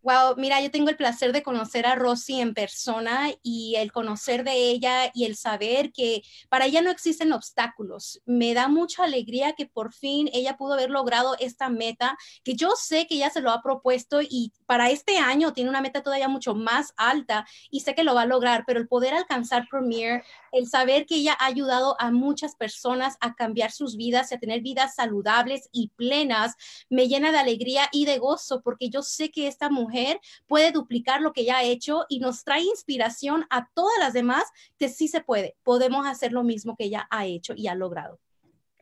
Wow, 0.09 0.37
mira, 0.37 0.59
yo 0.59 0.71
tengo 0.71 0.89
el 0.89 0.97
placer 0.97 1.33
de 1.33 1.43
conocer 1.43 1.85
a 1.85 1.93
Rosy 1.93 2.41
en 2.41 2.55
persona 2.55 3.29
y 3.43 3.75
el 3.75 3.91
conocer 3.91 4.43
de 4.43 4.53
ella 4.53 5.11
y 5.13 5.25
el 5.25 5.35
saber 5.35 5.91
que 5.91 6.23
para 6.49 6.65
ella 6.65 6.81
no 6.81 6.89
existen 6.89 7.31
obstáculos. 7.31 8.19
Me 8.25 8.55
da 8.55 8.69
mucha 8.69 9.03
alegría 9.03 9.53
que 9.53 9.67
por 9.67 9.93
fin 9.93 10.27
ella 10.33 10.57
pudo 10.57 10.73
haber 10.73 10.89
logrado 10.89 11.35
esta 11.39 11.69
meta, 11.69 12.17
que 12.43 12.55
yo 12.55 12.71
sé 12.75 13.05
que 13.05 13.17
ella 13.17 13.29
se 13.29 13.41
lo 13.41 13.51
ha 13.51 13.61
propuesto 13.61 14.19
y 14.23 14.51
para 14.65 14.89
este 14.89 15.19
año 15.19 15.53
tiene 15.53 15.69
una 15.69 15.81
meta 15.81 16.01
todavía 16.01 16.27
mucho 16.27 16.55
más 16.55 16.91
alta 16.97 17.45
y 17.69 17.81
sé 17.81 17.93
que 17.93 18.03
lo 18.03 18.15
va 18.15 18.23
a 18.23 18.25
lograr, 18.25 18.63
pero 18.65 18.79
el 18.79 18.87
poder 18.87 19.13
alcanzar 19.13 19.67
Premier, 19.69 20.23
el 20.51 20.67
saber 20.67 21.05
que 21.05 21.15
ella 21.15 21.35
ha 21.39 21.45
ayudado 21.45 21.95
a 21.99 22.11
muchas 22.11 22.55
personas 22.55 23.17
a 23.21 23.35
cambiar 23.35 23.71
sus 23.71 23.97
vidas 23.97 24.31
y 24.31 24.35
a 24.35 24.39
tener 24.39 24.61
vidas 24.61 24.95
saludables 24.95 25.69
y 25.71 25.89
plenas, 25.95 26.55
me 26.89 27.07
llena 27.07 27.31
de 27.31 27.39
alegría 27.39 27.89
y 27.91 28.05
de 28.05 28.17
gozo 28.17 28.61
porque 28.61 28.89
yo 28.89 29.01
sé 29.01 29.31
que 29.31 29.47
esta 29.47 29.69
mujer 29.69 30.19
puede 30.47 30.71
duplicar 30.71 31.21
lo 31.21 31.33
que 31.33 31.45
ya 31.45 31.57
ha 31.57 31.63
hecho 31.63 32.05
y 32.09 32.19
nos 32.19 32.43
trae 32.43 32.63
inspiración 32.63 33.45
a 33.49 33.69
todas 33.73 33.97
las 33.99 34.13
demás 34.13 34.43
que 34.77 34.89
sí 34.89 35.07
se 35.07 35.21
puede. 35.21 35.55
Podemos 35.63 36.07
hacer 36.07 36.31
lo 36.31 36.43
mismo 36.43 36.75
que 36.75 36.85
ella 36.85 37.07
ha 37.09 37.25
hecho 37.25 37.53
y 37.55 37.67
ha 37.67 37.75
logrado. 37.75 38.19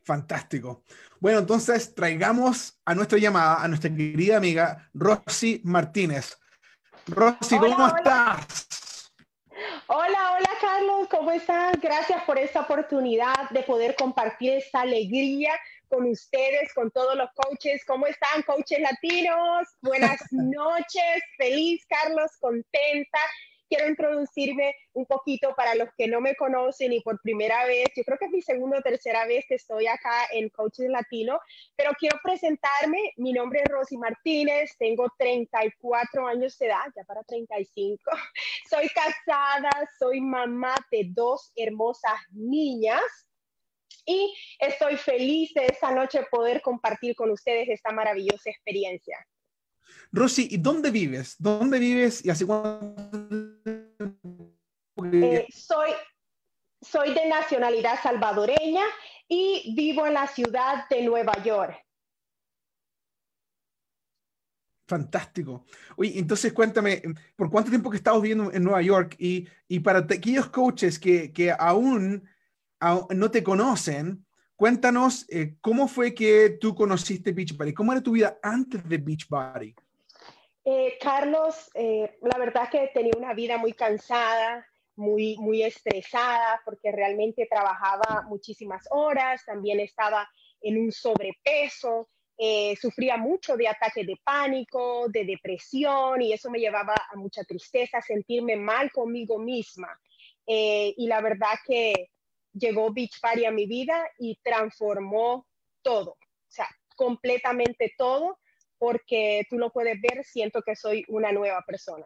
Fantástico. 0.03 0.83
Bueno, 1.19 1.39
entonces 1.39 1.93
traigamos 1.93 2.79
a 2.85 2.95
nuestra 2.95 3.17
llamada 3.17 3.61
a 3.61 3.67
nuestra 3.67 3.93
querida 3.93 4.37
amiga 4.37 4.89
Rosy 4.93 5.61
Martínez. 5.65 6.37
Rosy, 7.07 7.57
¿cómo 7.57 7.87
estás? 7.87 8.67
Hola, 9.87 10.33
hola 10.37 10.49
Carlos, 10.61 11.07
¿cómo 11.09 11.31
estás? 11.31 11.79
Gracias 11.81 12.21
por 12.25 12.37
esta 12.37 12.61
oportunidad 12.61 13.49
de 13.49 13.63
poder 13.63 13.95
compartir 13.95 14.53
esta 14.53 14.81
alegría 14.81 15.51
con 15.89 16.05
ustedes, 16.05 16.71
con 16.75 16.91
todos 16.91 17.15
los 17.15 17.29
coaches. 17.33 17.83
¿Cómo 17.85 18.05
están, 18.05 18.43
coaches 18.43 18.79
latinos? 18.79 19.67
Buenas 19.81 20.21
noches, 20.31 21.23
feliz 21.37 21.83
Carlos, 21.87 22.31
contenta 22.39 23.19
quiero 23.67 23.87
introducirme 23.87 24.75
un 24.93 25.05
poquito 25.05 25.53
para 25.55 25.75
los 25.75 25.89
que 25.97 26.07
no 26.07 26.21
me 26.21 26.35
conocen 26.35 26.93
y 26.93 27.01
por 27.01 27.21
primera 27.21 27.65
vez, 27.65 27.85
yo 27.95 28.03
creo 28.03 28.17
que 28.17 28.25
es 28.25 28.31
mi 28.31 28.41
segunda 28.41 28.79
o 28.79 28.81
tercera 28.81 29.25
vez 29.25 29.45
que 29.47 29.55
estoy 29.55 29.87
acá 29.87 30.27
en 30.31 30.49
Coaches 30.49 30.89
Latino, 30.89 31.39
pero 31.75 31.91
quiero 31.99 32.17
presentarme. 32.23 33.13
Mi 33.17 33.33
nombre 33.33 33.61
es 33.63 33.71
Rosy 33.71 33.97
Martínez, 33.97 34.71
tengo 34.77 35.07
34 35.17 36.27
años 36.27 36.57
de 36.57 36.67
edad, 36.67 36.85
ya 36.95 37.03
para 37.03 37.23
35. 37.23 38.03
Soy 38.69 38.89
casada, 38.89 39.69
soy 39.97 40.19
mamá 40.19 40.75
de 40.91 41.05
dos 41.09 41.51
hermosas 41.55 42.19
niñas 42.31 43.01
y 44.05 44.33
estoy 44.59 44.97
feliz 44.97 45.53
de 45.53 45.67
esta 45.67 45.91
noche 45.91 46.25
poder 46.29 46.61
compartir 46.61 47.15
con 47.15 47.31
ustedes 47.31 47.69
esta 47.69 47.91
maravillosa 47.91 48.49
experiencia. 48.49 49.17
Rosy, 50.11 50.47
¿y 50.51 50.57
dónde 50.57 50.91
vives? 50.91 51.35
¿Dónde 51.39 51.79
vives 51.79 52.23
y 52.23 52.29
hace 52.29 52.45
cuánto? 52.45 52.95
Eh, 55.13 55.47
soy, 55.53 55.91
soy 56.81 57.13
de 57.13 57.27
nacionalidad 57.27 58.01
salvadoreña 58.01 58.83
y 59.27 59.73
vivo 59.75 60.07
en 60.07 60.13
la 60.13 60.27
ciudad 60.27 60.87
de 60.89 61.03
Nueva 61.03 61.33
York. 61.43 61.83
Fantástico. 64.87 65.65
Oye, 65.97 66.17
entonces 66.17 66.53
cuéntame, 66.53 67.01
¿por 67.35 67.49
cuánto 67.49 67.69
tiempo 67.69 67.89
que 67.89 67.97
estás 67.97 68.15
viviendo 68.21 68.51
en 68.53 68.63
Nueva 68.63 68.81
York? 68.81 69.15
Y, 69.19 69.47
y 69.67 69.81
para 69.81 69.99
aquellos 69.99 70.49
coaches 70.49 70.97
que, 70.97 71.33
que 71.33 71.51
aún, 71.51 72.27
no 73.13 73.31
te 73.31 73.43
conocen, 73.43 74.25
cuéntanos 74.57 75.25
eh, 75.29 75.55
cómo 75.61 75.87
fue 75.87 76.13
que 76.13 76.57
tú 76.59 76.75
conociste 76.75 77.31
Beachbody, 77.31 77.73
cómo 77.73 77.93
era 77.93 78.01
tu 78.01 78.11
vida 78.11 78.37
antes 78.41 78.87
de 78.89 78.97
Beachbody. 78.97 79.73
Eh, 80.65 80.97
Carlos, 80.99 81.69
eh, 81.75 82.17
la 82.23 82.37
verdad 82.37 82.69
que 82.69 82.89
tenía 82.93 83.13
una 83.15 83.33
vida 83.33 83.57
muy 83.57 83.71
cansada, 83.71 84.67
muy, 84.97 85.37
muy 85.37 85.63
estresada, 85.63 86.61
porque 86.65 86.91
realmente 86.91 87.47
trabajaba 87.49 88.25
muchísimas 88.27 88.83
horas, 88.89 89.45
también 89.45 89.79
estaba 89.79 90.27
en 90.59 90.77
un 90.77 90.91
sobrepeso, 90.91 92.09
eh, 92.37 92.75
sufría 92.81 93.15
mucho 93.15 93.55
de 93.55 93.67
ataques 93.67 94.05
de 94.05 94.17
pánico, 94.23 95.07
de 95.07 95.23
depresión, 95.23 96.21
y 96.21 96.33
eso 96.33 96.49
me 96.49 96.59
llevaba 96.59 96.95
a 96.95 97.15
mucha 97.15 97.43
tristeza, 97.43 98.01
sentirme 98.01 98.57
mal 98.57 98.91
conmigo 98.91 99.39
misma. 99.39 99.97
y 100.49 101.07
la 101.07 101.19
verdad 101.21 101.59
que 101.65 102.09
llegó 102.57 102.93
Beach 102.93 103.19
Party 103.21 103.45
a 103.45 103.51
mi 103.51 103.65
vida 103.65 104.09
y 104.17 104.39
transformó 104.43 105.47
todo, 105.81 106.11
o 106.11 106.49
sea, 106.49 106.67
completamente 106.95 107.93
todo 107.97 108.39
porque 108.77 109.45
tú 109.49 109.57
lo 109.57 109.71
puedes 109.71 109.99
ver, 110.01 110.23
siento 110.23 110.61
que 110.61 110.75
soy 110.75 111.03
una 111.07 111.31
nueva 111.31 111.63
persona. 111.65 112.05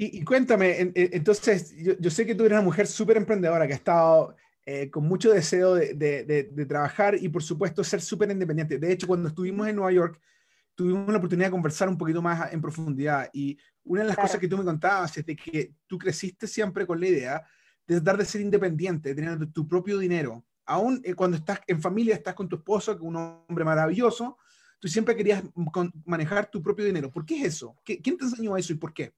Y, 0.00 0.22
cuéntame, 0.22 0.92
entonces, 0.94 1.74
yo, 1.76 2.10
sé 2.10 2.24
que 2.24 2.36
tú 2.36 2.44
eres 2.44 2.56
una 2.56 2.64
mujer 2.64 2.86
súper 2.86 3.16
emprendedora 3.16 3.66
que 3.66 3.72
ha 3.72 3.76
estado 3.76 4.36
eh, 4.64 4.90
con 4.90 5.04
mucho 5.04 5.32
deseo 5.32 5.74
de, 5.74 6.66
trabajar 6.68 7.16
y, 7.20 7.28
por 7.28 7.42
supuesto, 7.42 7.82
ser 7.82 8.00
súper 8.00 8.30
independiente. 8.30 8.78
De 8.78 8.92
hecho, 8.92 9.08
cuando 9.08 9.28
estuvimos 9.28 9.66
en 9.66 9.74
Nueva 9.74 9.90
York, 9.90 10.20
tuvimos 10.78 11.08
la 11.08 11.18
oportunidad 11.18 11.48
de 11.48 11.50
conversar 11.50 11.88
un 11.88 11.98
poquito 11.98 12.22
más 12.22 12.52
en 12.52 12.62
profundidad. 12.62 13.28
Y 13.32 13.58
una 13.82 14.02
de 14.02 14.06
las 14.06 14.16
cosas 14.16 14.38
que 14.38 14.46
tú 14.46 14.56
me 14.56 14.62
contabas 14.62 15.18
es 15.18 15.26
de 15.26 15.34
que 15.34 15.72
tú 15.88 15.98
creciste 15.98 16.46
siempre 16.46 16.86
con 16.86 17.00
la 17.00 17.08
idea 17.08 17.42
de 17.84 18.00
dar 18.00 18.16
de 18.16 18.24
ser 18.24 18.42
independiente, 18.42 19.08
de 19.08 19.14
tener 19.16 19.52
tu 19.52 19.66
propio 19.66 19.98
dinero 19.98 20.44
aún 20.68 21.00
eh, 21.04 21.14
cuando 21.14 21.36
estás 21.36 21.60
en 21.66 21.82
familia, 21.82 22.14
estás 22.14 22.34
con 22.34 22.48
tu 22.48 22.56
esposo, 22.56 22.92
que 22.92 23.02
es 23.02 23.08
un 23.08 23.16
hombre 23.16 23.64
maravilloso, 23.64 24.38
tú 24.78 24.86
siempre 24.86 25.16
querías 25.16 25.42
manejar 26.04 26.48
tu 26.48 26.62
propio 26.62 26.84
dinero. 26.84 27.10
¿Por 27.10 27.26
qué 27.26 27.38
es 27.38 27.56
eso? 27.56 27.74
¿Quién 27.84 28.16
te 28.16 28.24
enseñó 28.24 28.56
eso 28.56 28.72
y 28.72 28.76
por 28.76 28.94
qué? 28.94 29.12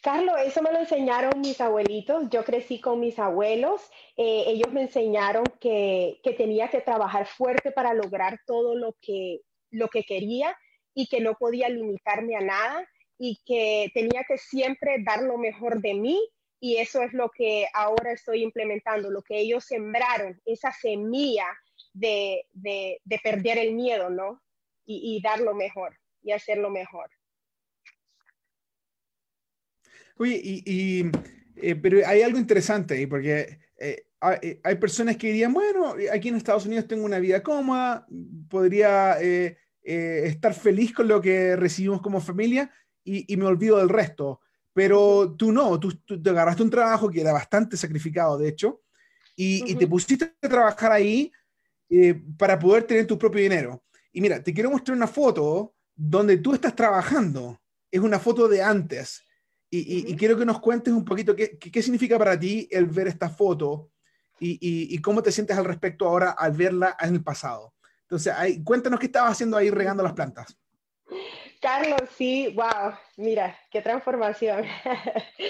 Carlos, 0.00 0.34
eso 0.44 0.62
me 0.62 0.72
lo 0.72 0.78
enseñaron 0.78 1.40
mis 1.40 1.60
abuelitos. 1.60 2.28
Yo 2.30 2.44
crecí 2.44 2.80
con 2.80 2.98
mis 2.98 3.18
abuelos. 3.18 3.82
Eh, 4.16 4.44
ellos 4.46 4.72
me 4.72 4.82
enseñaron 4.82 5.44
que, 5.60 6.20
que, 6.24 6.32
tenía 6.32 6.68
que 6.68 6.80
trabajar 6.80 7.26
fuerte 7.26 7.70
para 7.70 7.94
lograr 7.94 8.40
todo 8.46 8.74
lo 8.74 8.96
que, 9.00 9.42
lo 9.72 9.88
que 9.88 10.04
quería 10.04 10.56
y 10.94 11.08
que 11.08 11.20
no 11.20 11.34
podía 11.34 11.68
limitarme 11.68 12.36
a 12.36 12.40
nada 12.40 12.88
y 13.18 13.40
que 13.44 13.90
tenía 13.92 14.24
que 14.26 14.38
siempre 14.38 15.02
dar 15.02 15.22
lo 15.22 15.38
mejor 15.38 15.80
de 15.80 15.94
mí 15.94 16.20
y 16.60 16.76
eso 16.76 17.02
es 17.02 17.12
lo 17.12 17.28
que 17.30 17.66
ahora 17.74 18.12
estoy 18.12 18.44
implementando, 18.44 19.10
lo 19.10 19.22
que 19.22 19.36
ellos 19.36 19.64
sembraron, 19.64 20.40
esa 20.44 20.70
semilla 20.72 21.46
de, 21.92 22.46
de, 22.52 23.00
perder 23.22 23.58
el 23.58 23.74
miedo, 23.74 24.10
¿no? 24.10 24.40
Y, 24.84 25.16
y, 25.16 25.20
dar 25.20 25.40
lo 25.40 25.54
mejor 25.54 25.98
y 26.22 26.30
hacerlo 26.30 26.70
mejor. 26.70 27.10
Oye, 30.18 30.40
y, 30.42 31.04
eh, 31.56 31.74
pero 31.74 32.06
hay 32.06 32.22
algo 32.22 32.38
interesante 32.38 32.94
ahí, 32.94 33.06
porque 33.06 33.58
eh, 33.78 34.04
hay, 34.20 34.60
hay, 34.62 34.76
personas 34.76 35.16
que 35.16 35.28
dirían, 35.28 35.52
bueno, 35.52 35.96
aquí 36.12 36.28
en 36.28 36.36
Estados 36.36 36.66
Unidos 36.66 36.86
tengo 36.86 37.04
una 37.04 37.18
vida 37.18 37.42
cómoda, 37.42 38.06
podría 38.48 39.20
eh, 39.20 39.58
estar 39.82 40.54
feliz 40.54 40.92
con 40.92 41.08
lo 41.08 41.20
que 41.20 41.56
recibimos 41.56 42.00
como 42.00 42.20
familia 42.20 42.70
y, 43.04 43.32
y 43.32 43.36
me 43.36 43.46
olvido 43.46 43.78
del 43.78 43.88
resto. 43.88 44.40
Pero 44.72 45.34
tú 45.36 45.52
no, 45.52 45.78
tú, 45.78 45.92
te 45.96 46.30
agarraste 46.30 46.62
un 46.62 46.70
trabajo 46.70 47.10
que 47.10 47.20
era 47.20 47.32
bastante 47.32 47.76
sacrificado, 47.76 48.38
de 48.38 48.48
hecho, 48.48 48.80
y, 49.36 49.74
te 49.74 49.86
pusiste 49.86 50.34
a 50.42 50.48
trabajar 50.48 50.92
ahí 50.92 51.32
eh, 51.90 52.20
para 52.38 52.58
poder 52.58 52.84
tener 52.84 53.06
tu 53.06 53.18
propio 53.18 53.42
dinero. 53.42 53.82
Y 54.12 54.20
mira, 54.20 54.42
te 54.42 54.52
quiero 54.52 54.70
mostrar 54.70 54.96
una 54.96 55.06
foto 55.06 55.74
donde 55.94 56.38
tú 56.38 56.54
estás 56.54 56.76
trabajando. 56.76 57.60
Es 57.90 58.00
una 58.00 58.18
foto 58.18 58.48
de 58.48 58.62
antes. 58.62 59.24
Y, 59.70 60.14
quiero 60.16 60.36
que 60.36 60.44
nos 60.44 60.60
cuentes 60.60 60.92
un 60.92 61.04
poquito 61.04 61.34
qué, 61.34 61.58
qué, 61.58 61.82
significa 61.82 62.18
para 62.18 62.38
ti 62.38 62.68
el 62.70 62.86
ver 62.86 63.08
esta 63.08 63.30
foto 63.30 63.90
y, 64.38 64.98
cómo 65.00 65.22
te 65.22 65.32
sientes 65.32 65.56
al 65.56 65.64
respecto 65.64 66.06
ahora 66.06 66.30
al 66.32 66.52
verla 66.52 66.96
en 67.00 67.14
el 67.14 67.22
pasado. 67.22 67.74
Entonces, 68.12 68.34
ahí, 68.36 68.62
cuéntanos 68.62 69.00
qué 69.00 69.06
estabas 69.06 69.32
haciendo 69.32 69.56
ahí 69.56 69.70
regando 69.70 70.02
las 70.02 70.12
plantas. 70.12 70.54
Carlos, 71.62 72.02
sí, 72.14 72.52
wow, 72.54 72.92
mira, 73.16 73.58
qué 73.70 73.80
transformación. 73.80 74.66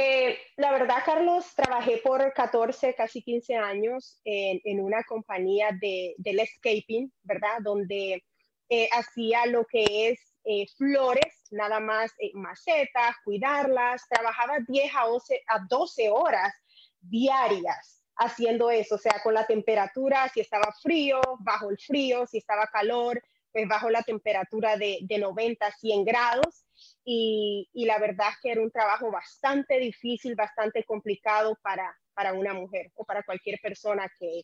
Eh, 0.00 0.38
la 0.56 0.70
verdad, 0.70 0.98
Carlos, 1.04 1.44
trabajé 1.56 2.00
por 2.04 2.32
14, 2.32 2.94
casi 2.94 3.20
15 3.20 3.56
años 3.56 4.20
en, 4.24 4.80
una 4.80 5.02
compañía 5.02 5.70
de, 5.80 6.14
del 6.18 6.38
escaping, 6.38 7.12
¿verdad? 7.24 7.58
Donde 7.62 8.22
eh, 8.68 8.88
hacía 8.92 9.46
lo 9.46 9.64
que 9.64 10.10
es 10.10 10.20
eh, 10.44 10.68
flores, 10.76 11.48
nada 11.50 11.80
más 11.80 12.12
macetas, 12.34 13.16
cuidarlas. 13.24 14.06
Trabajaba 14.08 14.58
10 14.68 14.94
a, 14.94 15.06
11, 15.06 15.42
a 15.48 15.66
12 15.68 16.10
horas 16.10 16.54
diarias 17.00 17.97
haciendo 18.18 18.70
eso, 18.70 18.96
o 18.96 18.98
sea, 18.98 19.20
con 19.22 19.32
la 19.32 19.46
temperatura, 19.46 20.28
si 20.28 20.40
estaba 20.40 20.74
frío, 20.82 21.20
bajo 21.38 21.70
el 21.70 21.78
frío, 21.78 22.26
si 22.26 22.38
estaba 22.38 22.66
calor, 22.66 23.22
pues 23.52 23.66
bajo 23.68 23.88
la 23.88 24.02
temperatura 24.02 24.76
de, 24.76 24.98
de 25.02 25.18
90, 25.18 25.70
100 25.70 26.04
grados. 26.04 26.64
Y, 27.04 27.68
la 27.74 27.98
verdad 27.98 28.28
es 28.30 28.36
que 28.42 28.50
era 28.50 28.60
un 28.60 28.70
trabajo 28.70 29.10
bastante 29.10 29.78
difícil, 29.78 30.34
bastante 30.34 30.84
complicado 30.84 31.58
para, 31.62 31.96
para 32.12 32.34
una 32.34 32.52
mujer 32.52 32.90
o 32.94 33.04
para 33.04 33.22
cualquier 33.22 33.58
persona 33.60 34.10
que, 34.18 34.42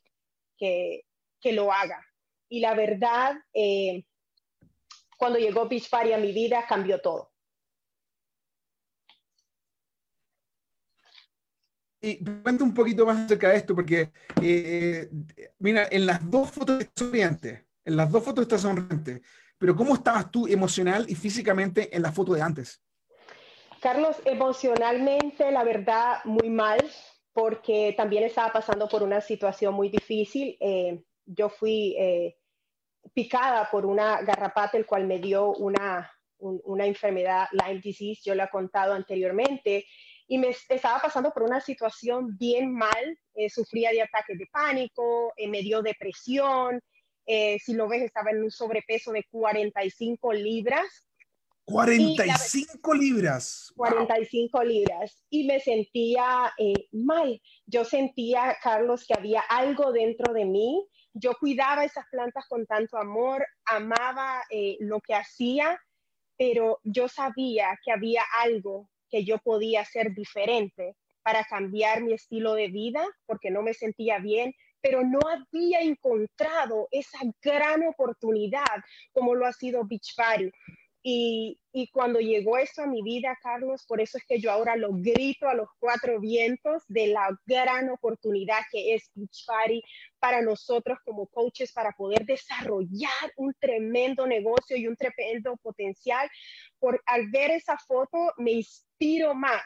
que, 0.56 1.02
que 1.40 1.52
lo 1.52 1.72
haga. 1.72 2.00
Y 2.48 2.60
la 2.60 2.74
verdad, 2.74 3.36
eh, 3.52 4.04
cuando 5.18 5.38
llegó 5.38 5.68
Beach 5.68 5.90
Party 5.90 6.12
a 6.12 6.18
mi 6.18 6.32
vida, 6.32 6.64
cambió 6.66 7.00
todo. 7.00 7.33
Y 12.04 12.22
cuenta 12.42 12.62
un 12.64 12.74
poquito 12.74 13.06
más 13.06 13.18
acerca 13.24 13.48
de 13.48 13.56
esto, 13.56 13.74
porque 13.74 14.10
eh, 14.42 15.08
mira, 15.58 15.88
en 15.90 16.04
las 16.04 16.30
dos 16.30 16.50
fotos 16.50 16.82
estudiantes, 16.82 17.64
en 17.82 17.96
las 17.96 18.12
dos 18.12 18.22
fotos 18.22 18.42
estás 18.42 18.60
sonriente, 18.60 19.22
pero 19.56 19.74
¿cómo 19.74 19.94
estabas 19.94 20.30
tú 20.30 20.46
emocional 20.46 21.06
y 21.08 21.14
físicamente 21.14 21.96
en 21.96 22.02
la 22.02 22.12
foto 22.12 22.34
de 22.34 22.42
antes? 22.42 22.82
Carlos, 23.80 24.16
emocionalmente, 24.26 25.50
la 25.50 25.64
verdad, 25.64 26.18
muy 26.24 26.50
mal, 26.50 26.78
porque 27.32 27.94
también 27.96 28.24
estaba 28.24 28.52
pasando 28.52 28.86
por 28.86 29.02
una 29.02 29.22
situación 29.22 29.72
muy 29.72 29.88
difícil. 29.88 30.58
Eh, 30.60 31.02
yo 31.24 31.48
fui 31.48 31.96
eh, 31.98 32.36
picada 33.14 33.66
por 33.70 33.86
una 33.86 34.20
garrapata, 34.20 34.76
el 34.76 34.84
cual 34.84 35.06
me 35.06 35.20
dio 35.20 35.52
una, 35.54 36.10
una 36.38 36.84
enfermedad, 36.84 37.46
Lyme 37.52 37.80
disease, 37.80 38.20
yo 38.22 38.34
lo 38.34 38.44
he 38.44 38.50
contado 38.50 38.92
anteriormente, 38.92 39.86
y 40.26 40.38
me 40.38 40.48
estaba 40.48 41.00
pasando 41.00 41.32
por 41.32 41.42
una 41.42 41.60
situación 41.60 42.36
bien 42.38 42.72
mal, 42.72 43.18
eh, 43.34 43.50
sufría 43.50 43.90
de 43.90 44.02
ataques 44.02 44.38
de 44.38 44.46
pánico, 44.46 45.32
me 45.48 45.62
dio 45.62 45.82
depresión, 45.82 46.80
eh, 47.26 47.58
si 47.58 47.74
lo 47.74 47.88
ves, 47.88 48.02
estaba 48.02 48.30
en 48.30 48.42
un 48.42 48.50
sobrepeso 48.50 49.12
de 49.12 49.24
45 49.30 50.32
libras 50.32 51.04
45 51.66 52.94
libras. 52.94 53.72
45 53.74 54.64
libras. 54.64 55.24
Y 55.30 55.46
me 55.46 55.60
sentía 55.60 56.52
eh, 56.58 56.88
mal. 56.92 57.40
Yo 57.66 57.84
sentía, 57.84 58.56
Carlos, 58.62 59.06
que 59.06 59.14
había 59.14 59.40
algo 59.48 59.92
dentro 59.92 60.34
de 60.34 60.44
mí. 60.44 60.86
Yo 61.14 61.34
cuidaba 61.38 61.84
esas 61.84 62.04
plantas 62.10 62.44
con 62.48 62.66
tanto 62.66 62.98
amor, 62.98 63.46
amaba 63.64 64.42
eh, 64.50 64.76
lo 64.80 65.00
que 65.00 65.14
hacía, 65.14 65.80
pero 66.36 66.80
yo 66.82 67.08
sabía 67.08 67.78
que 67.84 67.92
había 67.92 68.22
algo 68.42 68.90
que 69.14 69.24
yo 69.24 69.38
podía 69.38 69.82
hacer 69.82 70.12
diferente 70.12 70.96
para 71.22 71.44
cambiar 71.44 72.02
mi 72.02 72.14
estilo 72.14 72.54
de 72.54 72.66
vida 72.66 73.06
porque 73.26 73.48
no 73.48 73.62
me 73.62 73.72
sentía 73.72 74.18
bien, 74.18 74.52
pero 74.80 75.04
no 75.04 75.20
había 75.28 75.82
encontrado 75.82 76.88
esa 76.90 77.20
gran 77.40 77.86
oportunidad 77.86 78.82
como 79.12 79.36
lo 79.36 79.46
ha 79.46 79.52
sido 79.52 79.86
Beach 79.86 80.16
Y, 81.06 81.60
cuando 81.92 82.18
llegó 82.18 82.56
esto 82.56 82.82
a 82.82 82.86
mi 82.86 83.02
vida, 83.02 83.38
Carlos, 83.42 83.84
por 83.86 84.00
eso 84.00 84.16
es 84.16 84.24
que 84.24 84.40
yo 84.40 84.50
ahora 84.50 84.74
lo 84.74 84.88
grito 84.92 85.46
a 85.46 85.54
los 85.54 85.68
cuatro 85.78 86.18
vientos 86.18 86.82
de 86.88 87.08
la 87.08 87.28
gran 87.44 87.90
oportunidad 87.90 88.60
que 88.72 88.94
es 88.94 89.10
Beach 89.14 89.44
Party 89.46 89.82
para 90.18 90.40
nosotros 90.40 90.98
como 91.04 91.26
coaches 91.26 91.72
para 91.72 91.92
poder 91.92 92.24
desarrollar 92.24 93.10
un 93.36 93.52
tremendo 93.60 94.26
negocio 94.26 94.78
y 94.78 94.86
un 94.86 94.96
tremendo 94.96 95.58
potencial. 95.58 96.26
Por, 96.78 97.02
al 97.04 97.28
ver 97.28 97.50
esa 97.50 97.76
foto 97.76 98.32
me 98.38 98.52
inspiro 98.52 99.34
más. 99.34 99.62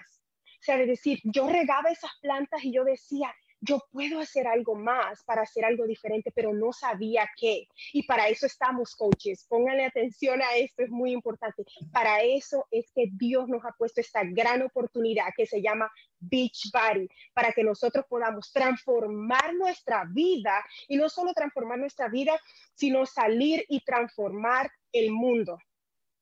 O 0.60 0.62
sea, 0.62 0.76
de 0.76 0.86
decir, 0.86 1.20
yo 1.22 1.48
regaba 1.48 1.90
esas 1.90 2.10
plantas 2.20 2.64
y 2.64 2.72
yo 2.72 2.82
decía, 2.82 3.32
yo 3.60 3.82
puedo 3.90 4.20
hacer 4.20 4.46
algo 4.46 4.74
más 4.74 5.24
para 5.24 5.42
hacer 5.42 5.64
algo 5.64 5.86
diferente, 5.86 6.30
pero 6.32 6.52
no 6.52 6.72
sabía 6.72 7.28
qué. 7.36 7.68
Y 7.92 8.04
para 8.04 8.28
eso 8.28 8.46
estamos, 8.46 8.94
coaches. 8.94 9.44
Pónganle 9.48 9.84
atención 9.84 10.40
a 10.42 10.56
esto, 10.56 10.82
es 10.82 10.90
muy 10.90 11.12
importante. 11.12 11.64
Para 11.92 12.22
eso 12.22 12.66
es 12.70 12.90
que 12.94 13.08
Dios 13.12 13.48
nos 13.48 13.64
ha 13.64 13.72
puesto 13.72 14.00
esta 14.00 14.22
gran 14.24 14.62
oportunidad 14.62 15.26
que 15.36 15.46
se 15.46 15.60
llama 15.60 15.90
Beach 16.20 16.70
Body, 16.72 17.08
para 17.32 17.52
que 17.52 17.64
nosotros 17.64 18.04
podamos 18.08 18.52
transformar 18.52 19.54
nuestra 19.54 20.04
vida 20.04 20.64
y 20.86 20.96
no 20.96 21.08
solo 21.08 21.32
transformar 21.32 21.78
nuestra 21.78 22.08
vida, 22.08 22.38
sino 22.74 23.06
salir 23.06 23.64
y 23.68 23.80
transformar 23.80 24.70
el 24.92 25.10
mundo. 25.10 25.58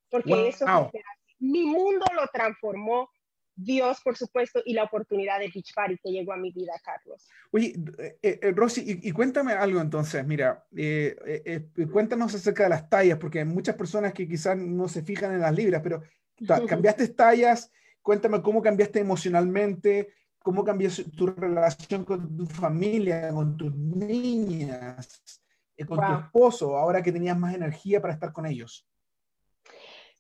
Porque 0.08 0.48
eso 0.48 0.64
es 0.64 0.70
lo 0.70 0.90
que 0.90 0.98
hace. 0.98 1.34
Mi 1.38 1.66
mundo 1.66 2.06
lo 2.14 2.26
transformó 2.28 3.10
Dios, 3.56 4.00
por 4.02 4.16
supuesto, 4.16 4.60
y 4.64 4.74
la 4.74 4.84
oportunidad 4.84 5.38
de 5.38 5.50
Beach 5.52 5.72
Party 5.74 5.96
que 5.96 6.10
llegó 6.10 6.34
a 6.34 6.36
mi 6.36 6.52
vida, 6.52 6.74
Carlos. 6.84 7.26
Oye, 7.50 7.74
eh, 7.98 8.38
eh, 8.42 8.52
Rosy, 8.54 9.00
y, 9.02 9.12
cuéntame 9.12 9.52
algo 9.52 9.80
entonces, 9.80 10.26
mira, 10.26 10.66
eh, 10.76 11.66
cuéntanos 11.90 12.34
acerca 12.34 12.64
de 12.64 12.68
las 12.68 12.88
tallas, 12.90 13.18
porque 13.18 13.38
hay 13.38 13.44
muchas 13.46 13.74
personas 13.74 14.12
que 14.12 14.28
quizás 14.28 14.58
no 14.58 14.88
se 14.88 15.02
fijan 15.02 15.32
en 15.32 15.40
las 15.40 15.54
libras, 15.54 15.80
pero 15.82 16.02
cambiaste 16.68 17.08
tallas, 17.08 17.72
cuéntame 18.02 18.42
cómo 18.42 18.60
cambiaste 18.60 19.00
emocionalmente, 19.00 20.12
cómo 20.38 20.62
cambió 20.62 20.90
tu 21.16 21.26
relación 21.26 22.04
con 22.04 22.36
tu 22.36 22.46
familia, 22.46 23.30
con 23.30 23.56
tus 23.56 23.74
niñas, 23.74 25.42
con 25.86 25.98
tu 25.98 26.12
esposo, 26.12 26.76
ahora 26.76 27.02
que 27.02 27.10
tenías 27.10 27.38
más 27.38 27.54
energía 27.54 28.02
para 28.02 28.12
estar 28.12 28.32
con 28.32 28.44
ellos. 28.44 28.86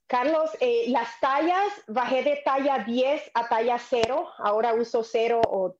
Carlos, 0.06 0.50
eh, 0.60 0.84
las 0.88 1.08
tallas, 1.20 1.72
bajé 1.88 2.22
de 2.22 2.42
talla 2.44 2.84
10 2.86 3.30
a 3.34 3.48
talla 3.48 3.78
0, 3.78 4.28
ahora 4.38 4.74
uso 4.74 5.02
0 5.02 5.40
o, 5.44 5.76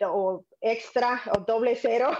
o 0.00 0.44
extra 0.60 1.22
o 1.34 1.40
doble 1.40 1.76
0 1.76 2.10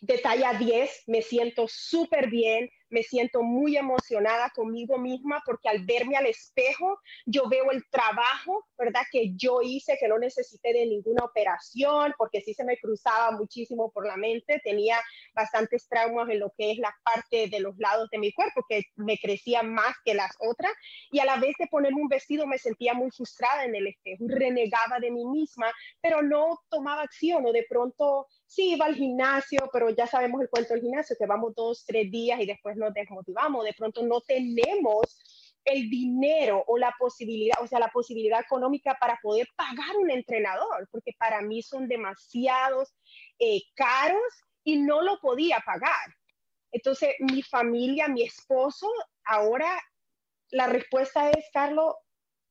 de 0.00 0.18
talla 0.18 0.54
10, 0.54 1.04
me 1.06 1.22
siento 1.22 1.66
súper 1.68 2.28
bien, 2.28 2.68
me 2.90 3.02
siento 3.02 3.42
muy 3.42 3.76
emocionada 3.76 4.50
conmigo 4.50 4.98
misma 4.98 5.42
porque 5.46 5.68
al 5.68 5.84
verme 5.84 6.16
al 6.16 6.26
espejo, 6.26 6.98
yo 7.26 7.48
veo 7.48 7.70
el 7.70 7.84
trabajo, 7.90 8.66
¿verdad? 8.76 9.02
Que 9.10 9.32
yo 9.34 9.60
hice, 9.62 9.96
que 9.98 10.08
no 10.08 10.18
necesité 10.18 10.72
de 10.72 10.86
ninguna 10.86 11.24
operación, 11.24 12.12
porque 12.18 12.40
sí 12.40 12.54
se 12.54 12.64
me 12.64 12.78
cruzaba 12.78 13.30
muchísimo 13.32 13.90
por 13.90 14.06
la 14.06 14.16
mente, 14.16 14.60
tenía 14.64 14.96
bastantes 15.34 15.88
traumas 15.88 16.28
en 16.28 16.40
lo 16.40 16.52
que 16.56 16.72
es 16.72 16.78
la 16.78 16.94
parte 17.02 17.48
de 17.48 17.60
los 17.60 17.76
lados 17.78 18.08
de 18.10 18.18
mi 18.18 18.32
cuerpo, 18.32 18.64
que 18.68 18.82
me 18.96 19.18
crecían 19.18 19.72
más 19.72 19.94
que 20.04 20.14
las 20.14 20.36
otras, 20.40 20.72
y 21.10 21.20
a 21.20 21.24
la 21.24 21.36
vez 21.36 21.54
de 21.58 21.66
ponerme 21.66 22.02
un 22.02 22.08
vestido 22.08 22.46
me 22.46 22.58
sentía 22.58 22.94
muy 22.94 23.10
frustrada 23.10 23.64
en 23.64 23.74
el 23.74 23.86
espejo, 23.86 24.24
renegaba 24.28 24.98
de 25.00 25.10
mí 25.10 25.24
misma, 25.24 25.72
pero 26.00 26.22
no 26.22 26.60
tomaba 26.68 27.02
acción 27.02 27.44
o 27.46 27.52
de 27.52 27.64
pronto 27.68 28.26
sí 28.46 28.72
iba 28.72 28.86
al 28.86 28.96
gimnasio, 28.96 29.60
pero 29.72 29.90
ya 29.90 30.06
sabemos 30.06 30.40
el 30.42 30.48
cuento 30.48 30.74
del 30.74 30.82
gimnasio, 30.82 31.16
que 31.18 31.26
vamos 31.26 31.54
dos, 31.54 31.84
tres 31.86 32.10
días 32.10 32.40
y 32.40 32.46
después 32.46 32.76
nos 32.80 32.92
desmotivamos, 32.94 33.64
de 33.64 33.74
pronto 33.74 34.02
no 34.02 34.20
tenemos 34.20 35.18
el 35.64 35.90
dinero 35.90 36.64
o 36.66 36.78
la 36.78 36.94
posibilidad, 36.98 37.62
o 37.62 37.66
sea, 37.66 37.78
la 37.78 37.90
posibilidad 37.92 38.40
económica 38.40 38.96
para 38.98 39.18
poder 39.22 39.46
pagar 39.56 39.96
un 39.96 40.10
entrenador, 40.10 40.88
porque 40.90 41.12
para 41.18 41.42
mí 41.42 41.62
son 41.62 41.86
demasiados 41.86 42.94
eh, 43.38 43.60
caros 43.74 44.32
y 44.64 44.78
no 44.78 45.02
lo 45.02 45.20
podía 45.20 45.62
pagar. 45.64 46.14
Entonces, 46.72 47.14
mi 47.20 47.42
familia, 47.42 48.08
mi 48.08 48.22
esposo, 48.22 48.90
ahora 49.24 49.78
la 50.50 50.66
respuesta 50.66 51.30
es, 51.30 51.46
Carlos, 51.52 51.94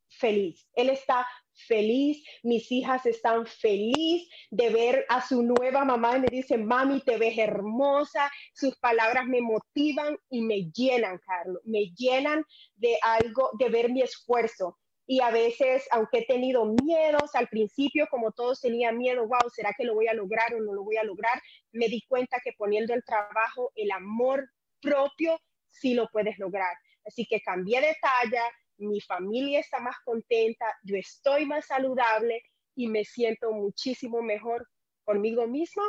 feliz. 0.09 0.67
Él 0.73 0.89
está 0.89 1.27
feliz, 1.67 2.23
mis 2.43 2.71
hijas 2.71 3.05
están 3.05 3.45
feliz 3.45 4.29
de 4.49 4.69
ver 4.69 5.05
a 5.09 5.25
su 5.25 5.43
nueva 5.43 5.85
mamá 5.85 6.17
y 6.17 6.21
me 6.21 6.27
dicen, 6.27 6.65
mami, 6.65 7.01
te 7.01 7.17
ves 7.17 7.37
hermosa, 7.37 8.31
sus 8.53 8.77
palabras 8.77 9.25
me 9.25 9.41
motivan 9.41 10.17
y 10.29 10.41
me 10.41 10.69
llenan, 10.71 11.19
Carlos, 11.25 11.61
me 11.65 11.91
llenan 11.95 12.43
de 12.75 12.97
algo, 13.01 13.51
de 13.57 13.69
ver 13.69 13.91
mi 13.91 14.01
esfuerzo. 14.01 14.77
Y 15.11 15.21
a 15.21 15.31
veces, 15.31 15.87
aunque 15.91 16.19
he 16.19 16.25
tenido 16.25 16.65
miedos 16.83 17.33
al 17.33 17.47
principio, 17.47 18.05
como 18.11 18.31
todos 18.31 18.61
tenían 18.61 18.95
miedo, 18.95 19.27
wow, 19.27 19.49
¿será 19.49 19.73
que 19.75 19.83
lo 19.83 19.95
voy 19.95 20.07
a 20.07 20.13
lograr 20.13 20.53
o 20.53 20.59
no 20.59 20.73
lo 20.73 20.83
voy 20.83 20.97
a 20.97 21.03
lograr? 21.03 21.41
Me 21.71 21.87
di 21.87 22.03
cuenta 22.07 22.37
que 22.43 22.53
poniendo 22.55 22.93
el 22.93 23.03
trabajo, 23.03 23.71
el 23.73 23.89
amor 23.91 24.47
propio, 24.79 25.39
sí 25.67 25.95
lo 25.95 26.07
puedes 26.11 26.37
lograr. 26.37 26.75
Así 27.05 27.25
que 27.25 27.41
cambié 27.41 27.81
de 27.81 27.95
talla, 27.99 28.43
mi 28.79 29.01
familia 29.01 29.59
está 29.59 29.79
más 29.79 29.97
contenta, 30.03 30.65
yo 30.83 30.95
estoy 30.95 31.45
más 31.45 31.67
saludable 31.67 32.41
y 32.75 32.87
me 32.87 33.03
siento 33.03 33.51
muchísimo 33.51 34.21
mejor 34.21 34.67
conmigo 35.03 35.47
misma 35.47 35.83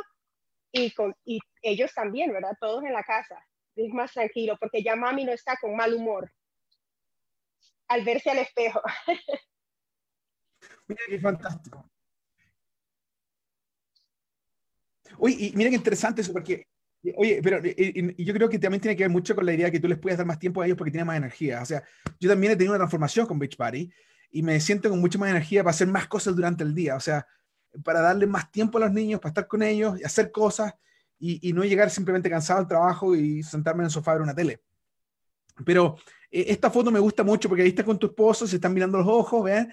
y 0.71 0.91
con 0.91 1.15
y 1.25 1.39
ellos 1.61 1.93
también, 1.93 2.31
¿verdad? 2.31 2.57
Todos 2.59 2.83
en 2.83 2.93
la 2.93 3.03
casa. 3.03 3.43
Es 3.75 3.93
más 3.93 4.11
tranquilo 4.13 4.57
porque 4.59 4.83
ya 4.83 4.95
mami 4.95 5.25
no 5.25 5.31
está 5.31 5.57
con 5.61 5.75
mal 5.75 5.93
humor 5.93 6.31
al 7.87 8.03
verse 8.03 8.29
al 8.29 8.39
espejo. 8.39 8.81
Mira 10.87 11.01
qué 11.07 11.19
fantástico. 11.19 11.89
Uy, 15.17 15.35
y 15.39 15.51
mira 15.55 15.69
qué 15.69 15.75
interesante 15.75 16.21
eso, 16.21 16.31
porque 16.31 16.67
Oye, 17.15 17.41
pero 17.41 17.59
yo 17.63 18.33
creo 18.33 18.47
que 18.47 18.59
también 18.59 18.79
tiene 18.79 18.95
que 18.95 19.03
ver 19.03 19.09
mucho 19.09 19.35
con 19.35 19.45
la 19.45 19.53
idea 19.53 19.65
de 19.65 19.71
que 19.71 19.79
tú 19.79 19.87
les 19.87 19.97
puedes 19.97 20.17
dar 20.17 20.27
más 20.27 20.37
tiempo 20.37 20.61
a 20.61 20.65
ellos 20.65 20.77
porque 20.77 20.91
tienen 20.91 21.07
más 21.07 21.17
energía. 21.17 21.61
O 21.61 21.65
sea, 21.65 21.83
yo 22.19 22.29
también 22.29 22.53
he 22.53 22.55
tenido 22.55 22.73
una 22.73 22.79
transformación 22.79 23.25
con 23.25 23.39
Beach 23.39 23.57
Party 23.57 23.91
y 24.31 24.43
me 24.43 24.59
siento 24.59 24.89
con 24.89 24.99
mucha 24.99 25.17
más 25.17 25.29
energía 25.29 25.63
para 25.63 25.71
hacer 25.71 25.87
más 25.87 26.07
cosas 26.07 26.35
durante 26.35 26.63
el 26.63 26.75
día. 26.75 26.95
O 26.95 26.99
sea, 26.99 27.25
para 27.83 28.01
darle 28.01 28.27
más 28.27 28.51
tiempo 28.51 28.77
a 28.77 28.81
los 28.81 28.91
niños, 28.91 29.19
para 29.19 29.31
estar 29.31 29.47
con 29.47 29.63
ellos 29.63 29.99
y 29.99 30.03
hacer 30.03 30.31
cosas 30.31 30.73
y, 31.19 31.53
no 31.53 31.63
llegar 31.63 31.89
simplemente 31.91 32.29
cansado 32.29 32.59
al 32.59 32.67
trabajo 32.67 33.15
y 33.15 33.43
sentarme 33.43 33.81
en 33.81 33.85
el 33.85 33.91
sofá 33.91 34.11
a 34.11 34.13
ver 34.15 34.23
una 34.23 34.33
tele. 34.33 34.61
Pero 35.63 35.97
eh, 36.31 36.45
esta 36.47 36.71
foto 36.71 36.91
me 36.91 36.99
gusta 36.99 37.23
mucho 37.23 37.47
porque 37.47 37.61
ahí 37.61 37.69
estás 37.69 37.85
con 37.85 37.99
tu 37.99 38.07
esposo, 38.07 38.47
se 38.47 38.55
están 38.55 38.73
mirando 38.73 38.97
los 38.97 39.07
ojos, 39.07 39.43
¿ven? 39.43 39.71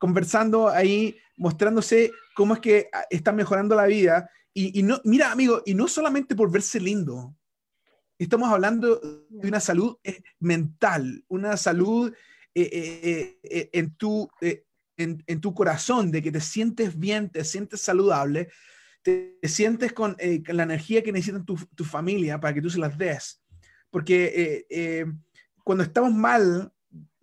Conversando 0.00 0.68
ahí, 0.68 1.16
mostrándose 1.36 2.10
cómo 2.34 2.54
es 2.54 2.60
que 2.60 2.88
ah, 2.92 3.04
están 3.10 3.36
mejorando 3.36 3.76
la 3.76 3.86
vida 3.86 4.28
y, 4.52 4.82
no, 4.82 5.00
mira, 5.04 5.30
amigo, 5.30 5.62
y 5.64 5.74
no 5.74 5.86
solamente 5.86 6.34
por 6.34 6.50
verse 6.50 6.80
lindo, 6.80 7.36
estamos 8.18 8.50
hablando 8.50 9.00
de 9.28 9.48
una 9.48 9.60
salud 9.60 9.96
eh, 10.02 10.22
mental, 10.40 11.24
una 11.28 11.56
salud 11.56 12.12
eh, 12.54 13.38
eh, 13.42 13.70
en, 13.72 13.94
tu, 13.94 14.28
en, 14.96 15.40
tu 15.40 15.54
corazón, 15.54 16.10
de 16.10 16.20
que 16.20 16.32
te 16.32 16.40
sientes 16.40 16.98
bien, 16.98 17.30
te 17.30 17.44
sientes 17.44 17.80
saludable, 17.80 18.48
te, 19.02 19.38
sientes 19.44 19.92
con, 19.92 20.16
la 20.18 20.64
energía 20.64 21.02
que 21.02 21.12
necesitan 21.12 21.44
tu, 21.44 21.56
tu, 21.76 21.84
familia 21.84 22.40
para 22.40 22.52
que 22.52 22.62
tú 22.62 22.70
se 22.70 22.78
las 22.78 22.98
des. 22.98 23.40
Porque 23.88 24.66
cuando 25.62 25.84
estamos 25.84 26.12
mal 26.12 26.72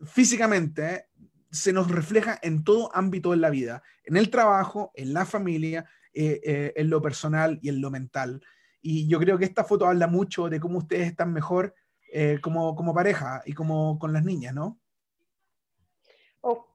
físicamente, 0.05 1.07
se 1.51 1.73
nos 1.73 1.89
refleja 1.89 2.38
en 2.41 2.63
todo 2.63 2.95
ámbito 2.95 3.31
de 3.31 3.38
la 3.38 3.49
vida, 3.49 3.83
en 4.03 4.17
el 4.17 4.29
trabajo, 4.29 4.91
en 4.95 5.13
la 5.13 5.25
familia, 5.25 5.86
eh, 6.13 6.41
eh, 6.43 6.73
en 6.75 6.89
lo 6.89 7.01
personal 7.01 7.60
y 7.62 7.69
en 7.69 7.81
lo 7.81 7.91
mental. 7.91 8.41
Y 8.81 9.07
yo 9.07 9.19
creo 9.19 9.38
que 9.38 9.45
esta 9.45 9.63
foto 9.63 9.86
habla 9.86 10.07
mucho 10.07 10.49
de 10.49 10.60
cómo 10.60 10.79
ustedes 10.79 11.07
están 11.07 11.33
mejor 11.33 11.73
eh, 12.12 12.39
como, 12.41 12.75
como 12.75 12.93
pareja 12.93 13.41
y 13.45 13.53
como 13.53 13.99
con 13.99 14.13
las 14.13 14.23
niñas, 14.23 14.53
¿no? 14.53 14.79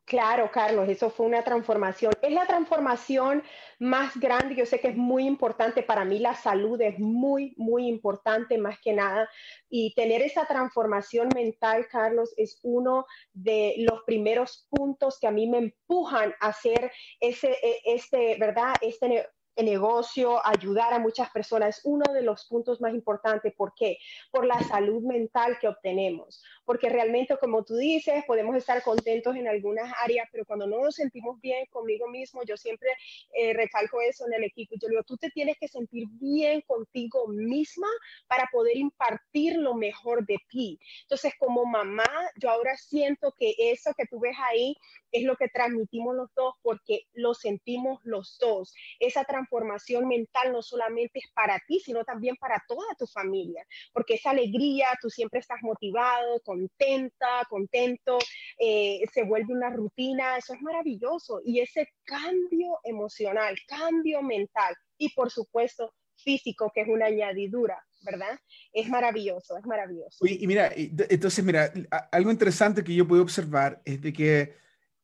Claro, 0.04 0.50
Carlos, 0.50 0.88
eso 0.88 1.10
fue 1.10 1.26
una 1.26 1.44
transformación. 1.44 2.12
Es 2.22 2.32
la 2.32 2.46
transformación 2.46 3.42
más 3.78 4.16
grande. 4.18 4.56
Yo 4.56 4.66
sé 4.66 4.80
que 4.80 4.88
es 4.88 4.96
muy 4.96 5.24
importante 5.26 5.82
para 5.82 6.04
mí. 6.04 6.18
La 6.18 6.34
salud 6.34 6.80
es 6.80 6.98
muy, 6.98 7.54
muy 7.56 7.86
importante 7.86 8.58
más 8.58 8.78
que 8.80 8.92
nada. 8.92 9.28
Y 9.70 9.94
tener 9.94 10.20
esa 10.20 10.44
transformación 10.44 11.28
mental, 11.34 11.86
Carlos, 11.88 12.34
es 12.36 12.58
uno 12.62 13.06
de 13.32 13.74
los 13.78 14.02
primeros 14.04 14.66
puntos 14.70 15.18
que 15.20 15.28
a 15.28 15.30
mí 15.30 15.48
me 15.48 15.58
empujan 15.58 16.34
a 16.40 16.48
hacer 16.48 16.90
ese, 17.20 17.52
e, 17.62 17.80
este, 17.84 18.36
¿verdad? 18.40 18.74
Este 18.80 19.28
negocio, 19.56 20.40
ayudar 20.46 20.94
a 20.94 20.98
muchas 20.98 21.30
personas, 21.30 21.78
es 21.78 21.84
uno 21.84 22.12
de 22.12 22.22
los 22.22 22.46
puntos 22.46 22.80
más 22.80 22.94
importantes. 22.94 23.52
¿Por 23.54 23.72
qué? 23.74 23.98
Por 24.30 24.46
la 24.46 24.58
salud 24.62 25.02
mental 25.02 25.58
que 25.60 25.68
obtenemos. 25.68 26.42
Porque 26.64 26.88
realmente, 26.88 27.36
como 27.38 27.64
tú 27.64 27.76
dices, 27.76 28.24
podemos 28.26 28.56
estar 28.56 28.82
contentos 28.82 29.36
en 29.36 29.48
algunas 29.48 29.92
áreas, 30.02 30.28
pero 30.30 30.44
cuando 30.44 30.66
no 30.66 30.80
nos 30.80 30.94
sentimos 30.94 31.40
bien 31.40 31.66
conmigo 31.70 32.08
mismo, 32.08 32.42
yo 32.44 32.56
siempre 32.56 32.88
eh, 33.34 33.52
recalco 33.52 34.00
eso 34.00 34.26
en 34.26 34.34
el 34.34 34.44
equipo. 34.44 34.74
Yo 34.80 34.88
digo, 34.88 35.02
tú 35.02 35.16
te 35.16 35.30
tienes 35.30 35.56
que 35.58 35.68
sentir 35.68 36.06
bien 36.10 36.62
contigo 36.62 37.26
misma 37.28 37.88
para 38.26 38.48
poder 38.52 38.76
impartir 38.76 39.56
lo 39.56 39.74
mejor 39.74 40.26
de 40.26 40.36
ti. 40.48 40.78
Entonces, 41.02 41.32
como 41.38 41.64
mamá, 41.64 42.04
yo 42.36 42.50
ahora 42.50 42.76
siento 42.76 43.32
que 43.36 43.54
eso 43.58 43.92
que 43.96 44.06
tú 44.06 44.20
ves 44.20 44.36
ahí 44.50 44.76
es 45.10 45.24
lo 45.24 45.36
que 45.36 45.48
transmitimos 45.48 46.14
los 46.16 46.32
dos 46.34 46.54
porque 46.62 47.02
lo 47.12 47.34
sentimos 47.34 48.00
los 48.04 48.38
dos. 48.38 48.74
Esa 48.98 49.24
transformación 49.24 50.08
mental 50.08 50.52
no 50.52 50.62
solamente 50.62 51.18
es 51.18 51.30
para 51.34 51.60
ti, 51.66 51.80
sino 51.80 52.04
también 52.04 52.36
para 52.36 52.62
toda 52.66 52.86
tu 52.98 53.06
familia, 53.06 53.66
porque 53.92 54.14
esa 54.14 54.30
alegría, 54.30 54.86
tú 55.00 55.10
siempre 55.10 55.40
estás 55.40 55.58
motivado, 55.62 56.40
contenta, 56.52 57.46
contento, 57.48 58.18
eh, 58.58 59.00
se 59.12 59.24
vuelve 59.24 59.52
una 59.52 59.70
rutina, 59.70 60.36
eso 60.36 60.54
es 60.54 60.62
maravilloso. 60.62 61.40
Y 61.44 61.60
ese 61.60 61.88
cambio 62.04 62.78
emocional, 62.84 63.56
cambio 63.66 64.22
mental 64.22 64.74
y 64.98 65.12
por 65.14 65.30
supuesto 65.30 65.92
físico, 66.16 66.70
que 66.74 66.82
es 66.82 66.88
una 66.88 67.06
añadidura, 67.06 67.82
¿verdad? 68.02 68.38
Es 68.72 68.88
maravilloso, 68.88 69.56
es 69.56 69.64
maravilloso. 69.64 70.24
Y, 70.26 70.44
y 70.44 70.46
mira, 70.46 70.70
entonces, 70.74 71.44
mira, 71.44 71.72
algo 72.10 72.30
interesante 72.30 72.84
que 72.84 72.94
yo 72.94 73.08
puedo 73.08 73.22
observar 73.22 73.80
es 73.84 74.00
de 74.00 74.12
que 74.12 74.62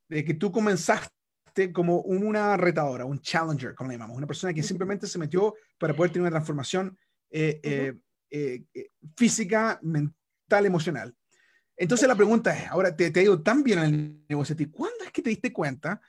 de 0.08 0.24
que 0.24 0.34
tú 0.34 0.50
comenzaste 0.50 1.12
como 1.72 2.00
una 2.00 2.56
retadora, 2.56 3.04
un 3.04 3.20
challenger, 3.20 3.74
como 3.74 3.90
le 3.90 3.96
llamamos, 3.96 4.16
una 4.16 4.26
persona 4.26 4.54
que 4.54 4.62
simplemente 4.62 5.06
se 5.06 5.18
metió 5.18 5.54
para 5.78 5.94
poder 5.94 6.12
tener 6.12 6.22
una 6.22 6.30
transformación 6.30 6.96
eh, 7.30 7.60
eh, 7.62 7.94
eh, 8.30 8.90
física, 9.16 9.78
mental, 9.82 10.66
emocional. 10.66 11.14
Entonces 11.78 12.08
la 12.08 12.16
pregunta 12.16 12.52
es, 12.52 12.66
ahora 12.68 12.94
te, 12.94 13.10
te 13.12 13.22
ido 13.22 13.40
tan 13.40 13.62
bien 13.62 13.78
el 13.78 14.24
negocio 14.28 14.56
¿cuándo 14.72 15.04
es 15.04 15.12
que 15.12 15.22
te 15.22 15.30
diste 15.30 15.52
cuenta 15.52 16.00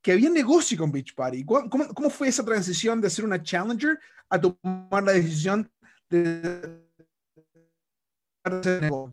que 0.00 0.12
había 0.12 0.30
negocio 0.30 0.78
con 0.78 0.90
Beach 0.90 1.14
Party? 1.14 1.44
¿Cómo, 1.44 1.68
cómo 1.68 2.08
fue 2.08 2.28
esa 2.28 2.44
transición 2.44 3.00
de 3.00 3.10
ser 3.10 3.26
una 3.26 3.42
challenger 3.42 3.98
a 4.30 4.40
tomar 4.40 5.02
la 5.04 5.12
decisión 5.12 5.70
de 6.08 6.82
negocio? 8.80 9.12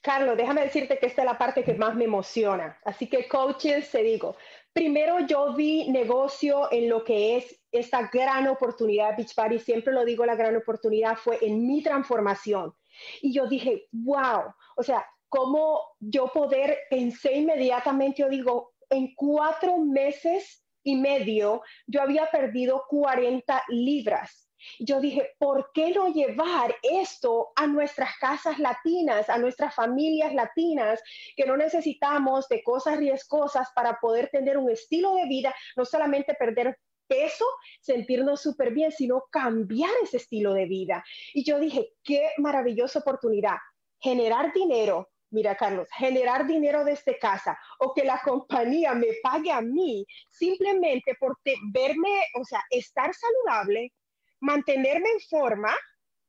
Carlos, 0.00 0.36
déjame 0.36 0.62
decirte 0.62 0.98
que 0.98 1.06
esta 1.06 1.22
es 1.22 1.26
la 1.26 1.38
parte 1.38 1.64
que 1.64 1.74
más 1.74 1.94
me 1.94 2.04
emociona. 2.04 2.78
Así 2.84 3.06
que 3.06 3.26
coaches, 3.26 3.90
te 3.90 4.02
digo, 4.02 4.36
primero 4.72 5.20
yo 5.20 5.54
vi 5.54 5.88
negocio 5.90 6.70
en 6.72 6.90
lo 6.90 7.04
que 7.04 7.36
es 7.36 7.58
esta 7.70 8.10
gran 8.12 8.48
oportunidad 8.48 9.16
Beach 9.16 9.34
Party. 9.34 9.60
Siempre 9.60 9.94
lo 9.94 10.04
digo, 10.04 10.26
la 10.26 10.34
gran 10.34 10.56
oportunidad 10.56 11.16
fue 11.16 11.38
en 11.40 11.66
mi 11.66 11.82
transformación. 11.82 12.74
Y 13.20 13.32
yo 13.32 13.46
dije, 13.46 13.86
wow, 13.92 14.52
o 14.76 14.82
sea, 14.82 15.06
cómo 15.28 15.80
yo 16.00 16.28
poder, 16.28 16.78
pensé 16.90 17.34
inmediatamente, 17.34 18.22
yo 18.22 18.28
digo, 18.28 18.72
en 18.90 19.14
cuatro 19.14 19.78
meses 19.78 20.64
y 20.82 20.96
medio, 20.96 21.62
yo 21.86 22.02
había 22.02 22.26
perdido 22.30 22.84
40 22.88 23.62
libras 23.68 24.44
yo 24.78 25.00
dije, 25.00 25.32
¿por 25.38 25.70
qué 25.72 25.90
no 25.90 26.08
llevar 26.12 26.74
esto 26.82 27.52
a 27.56 27.66
nuestras 27.66 28.16
casas 28.18 28.58
latinas, 28.58 29.28
a 29.28 29.38
nuestras 29.38 29.74
familias 29.74 30.34
latinas, 30.34 31.02
que 31.36 31.46
no 31.46 31.56
necesitamos 31.56 32.48
de 32.48 32.62
cosas 32.62 32.98
riesgosas 32.98 33.68
para 33.74 33.98
poder 34.00 34.28
tener 34.30 34.58
un 34.58 34.70
estilo 34.70 35.14
de 35.14 35.26
vida, 35.26 35.54
no 35.76 35.84
solamente 35.84 36.34
perder 36.34 36.78
peso, 37.06 37.44
sentirnos 37.80 38.42
súper 38.42 38.72
bien, 38.72 38.92
sino 38.92 39.24
cambiar 39.30 39.90
ese 40.02 40.18
estilo 40.18 40.54
de 40.54 40.66
vida. 40.66 41.04
Y 41.32 41.44
yo 41.44 41.58
dije, 41.58 41.92
qué 42.02 42.30
maravillosa 42.38 43.00
oportunidad, 43.00 43.56
generar 44.00 44.52
dinero. 44.52 45.10
Mira, 45.30 45.56
Carlos, 45.56 45.88
generar 45.96 46.46
dinero 46.46 46.84
desde 46.84 47.18
casa 47.18 47.58
o 47.80 47.92
que 47.92 48.04
la 48.04 48.20
compañía 48.22 48.94
me 48.94 49.08
pague 49.22 49.50
a 49.50 49.60
mí 49.60 50.06
simplemente 50.30 51.16
por 51.18 51.36
verme, 51.72 52.22
o 52.34 52.44
sea, 52.44 52.62
estar 52.70 53.12
saludable, 53.12 53.92
mantenerme 54.40 55.08
en 55.10 55.20
forma 55.28 55.74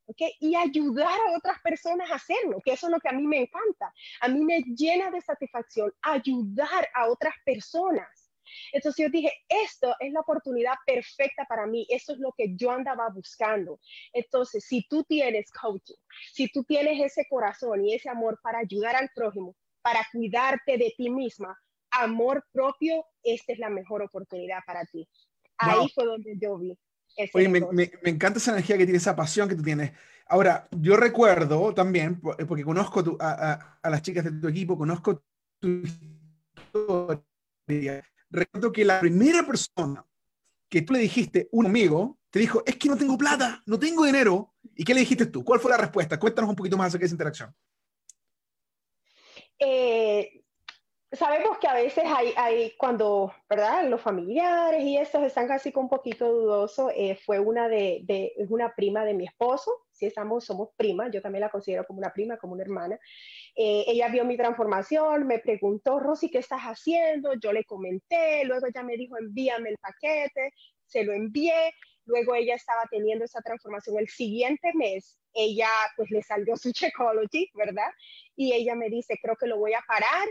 ¿okay? 0.08 0.32
y 0.40 0.56
ayudar 0.56 1.20
a 1.28 1.38
otras 1.38 1.60
personas 1.62 2.10
a 2.10 2.16
hacerlo, 2.16 2.60
que 2.64 2.74
eso 2.74 2.88
es 2.88 2.94
lo 2.94 3.00
que 3.00 3.10
a 3.10 3.14
mí 3.14 3.28
me 3.28 3.42
encanta. 3.42 3.94
A 4.22 4.28
mí 4.28 4.44
me 4.44 4.62
llena 4.62 5.12
de 5.12 5.22
satisfacción 5.22 5.92
ayudar 6.02 6.88
a 6.94 7.08
otras 7.08 7.36
personas. 7.46 8.25
Entonces 8.71 9.05
yo 9.05 9.10
dije, 9.10 9.31
esto 9.47 9.95
es 9.99 10.12
la 10.12 10.21
oportunidad 10.21 10.75
perfecta 10.86 11.45
para 11.47 11.65
mí, 11.65 11.86
eso 11.89 12.13
es 12.13 12.19
lo 12.19 12.34
que 12.38 12.55
yo 12.55 12.71
andaba 12.71 13.10
buscando. 13.10 13.79
Entonces, 14.13 14.65
si 14.65 14.88
tú 14.88 15.03
tienes 15.03 15.51
coaching, 15.51 15.95
si 16.34 16.47
tú 16.49 16.63
tienes 16.63 17.01
ese 17.01 17.25
corazón 17.29 17.86
y 17.86 17.93
ese 17.93 18.10
amor 18.10 18.39
para 18.41 18.60
ayudar 18.60 18.95
al 18.95 19.10
prójimo, 19.13 19.55
para 19.81 20.05
cuidarte 20.12 20.77
de 20.77 20.93
ti 20.97 21.10
misma, 21.10 21.58
amor 21.91 22.43
propio, 22.51 23.05
esta 23.23 23.53
es 23.53 23.60
la 23.60 23.69
mejor 23.69 24.01
oportunidad 24.01 24.60
para 24.65 24.84
ti. 24.86 25.08
Ahí 25.58 25.88
fue 25.93 26.05
donde 26.05 26.36
yo 26.41 26.58
vi. 26.58 26.77
Oye, 27.34 27.47
me, 27.47 27.62
me, 27.71 27.89
encanta 28.03 28.39
esa 28.39 28.51
energía 28.51 28.77
que 28.77 28.86
tiene, 28.86 28.97
esa 28.97 29.15
pasión 29.15 29.47
que 29.47 29.55
tú 29.55 29.63
tienes. 29.63 29.91
Ahora, 30.27 30.67
yo 30.71 30.97
recuerdo 30.97 31.73
también, 31.73 32.19
eh, 32.38 32.45
porque 32.45 32.63
conozco 32.63 33.17
a, 33.19 33.77
a, 33.81 33.89
las 33.89 34.01
chicas 34.01 34.25
de 34.25 34.31
tu 34.31 34.47
equipo, 34.47 34.77
conozco 34.77 35.23
tu 35.60 35.84
historia. 35.84 38.03
Recuerdo 38.30 38.72
que 38.72 38.86
la 38.86 39.00
primera 39.00 39.46
persona 39.46 40.06
que 40.70 40.82
tú 40.82 40.94
le 40.94 41.00
dijiste, 41.00 41.48
un 41.52 41.66
amigo, 41.66 42.18
te 42.30 42.40
dijo, 42.40 42.64
es 42.66 42.76
que 42.76 42.90
no 42.90 42.98
tengo 42.98 43.18
plata, 43.18 43.64
no 43.66 43.80
tengo 43.80 44.06
dinero. 44.06 44.54
¿Y 44.76 44.84
qué 44.84 44.94
le 44.94 45.02
dijiste 45.02 45.28
tú? 45.28 45.44
¿Cuál 45.44 45.60
fue 45.60 45.72
la 45.72 45.78
respuesta? 45.78 46.20
Cuéntanos 46.20 46.50
un 46.50 46.56
poquito 46.56 46.78
más 46.78 46.88
acerca 46.88 47.04
de 47.04 47.06
esa 47.06 47.14
interacción. 47.14 47.56
Eh, 49.58 50.44
sabemos 51.12 51.58
que 51.60 51.68
a 51.68 51.74
veces 51.74 52.04
hay, 52.06 52.34
hay, 52.36 52.72
cuando, 52.78 53.34
¿verdad? 53.50 53.88
Los 53.88 54.02
familiares 54.02 54.84
y 54.84 54.98
estos 54.98 55.24
están 55.24 55.48
casi 55.48 55.72
con 55.72 55.84
un 55.84 55.89
poquito 55.89 56.32
dudosos. 56.32 56.91
Eh, 56.96 57.15
fue 57.26 57.39
una 57.39 57.68
de, 57.68 58.02
de, 58.04 58.34
una 58.50 58.74
prima 58.76 59.06
de 59.06 59.13
mi 59.13 59.26
esposo. 59.26 59.72
Si 59.91 60.06
estamos, 60.06 60.46
somos 60.46 60.70
primas, 60.76 61.12
yo 61.13 61.22
también 61.22 61.41
la 61.41 61.50
considero 61.50 61.86
como 61.86 62.00
una 62.00 62.12
prima, 62.12 62.38
como 62.38 62.54
una 62.54 62.63
hermana. 62.63 63.00
Eh, 63.56 63.86
ella 63.88 64.10
vio 64.10 64.26
mi 64.26 64.36
transformación, 64.36 65.26
me 65.26 65.39
preguntó, 65.39 66.00
Rosy, 66.00 66.30
¿qué 66.30 66.39
estás 66.39 66.62
haciendo? 66.62 67.34
Yo 67.36 67.54
le 67.54 67.63
comenté, 67.63 68.44
luego 68.46 68.68
ella 68.68 68.84
me 68.84 68.98
dijo, 68.98 69.18
envíame 69.18 69.70
el 69.70 69.78
paquete, 69.78 70.54
se 70.86 71.04
lo 71.04 71.13
envié. 71.13 71.74
Luego 72.08 72.36
ella 72.36 72.56
estaba 72.56 72.84
teniendo 72.91 73.26
esa 73.26 73.41
transformación. 73.41 73.98
El 73.98 74.10
siguiente 74.10 74.72
mes, 74.76 75.18
ella 75.34 75.70
pues 75.96 76.12
le 76.12 76.22
salió 76.22 76.56
su 76.58 76.72
Checology, 76.74 77.50
¿verdad? 77.54 77.89
Y 78.36 78.54
ella 78.54 78.76
me 78.76 78.89
dice, 78.89 79.18
creo 79.22 79.36
que 79.36 79.48
lo 79.48 79.58
voy 79.58 79.74
a 79.74 79.84
parar 79.88 80.28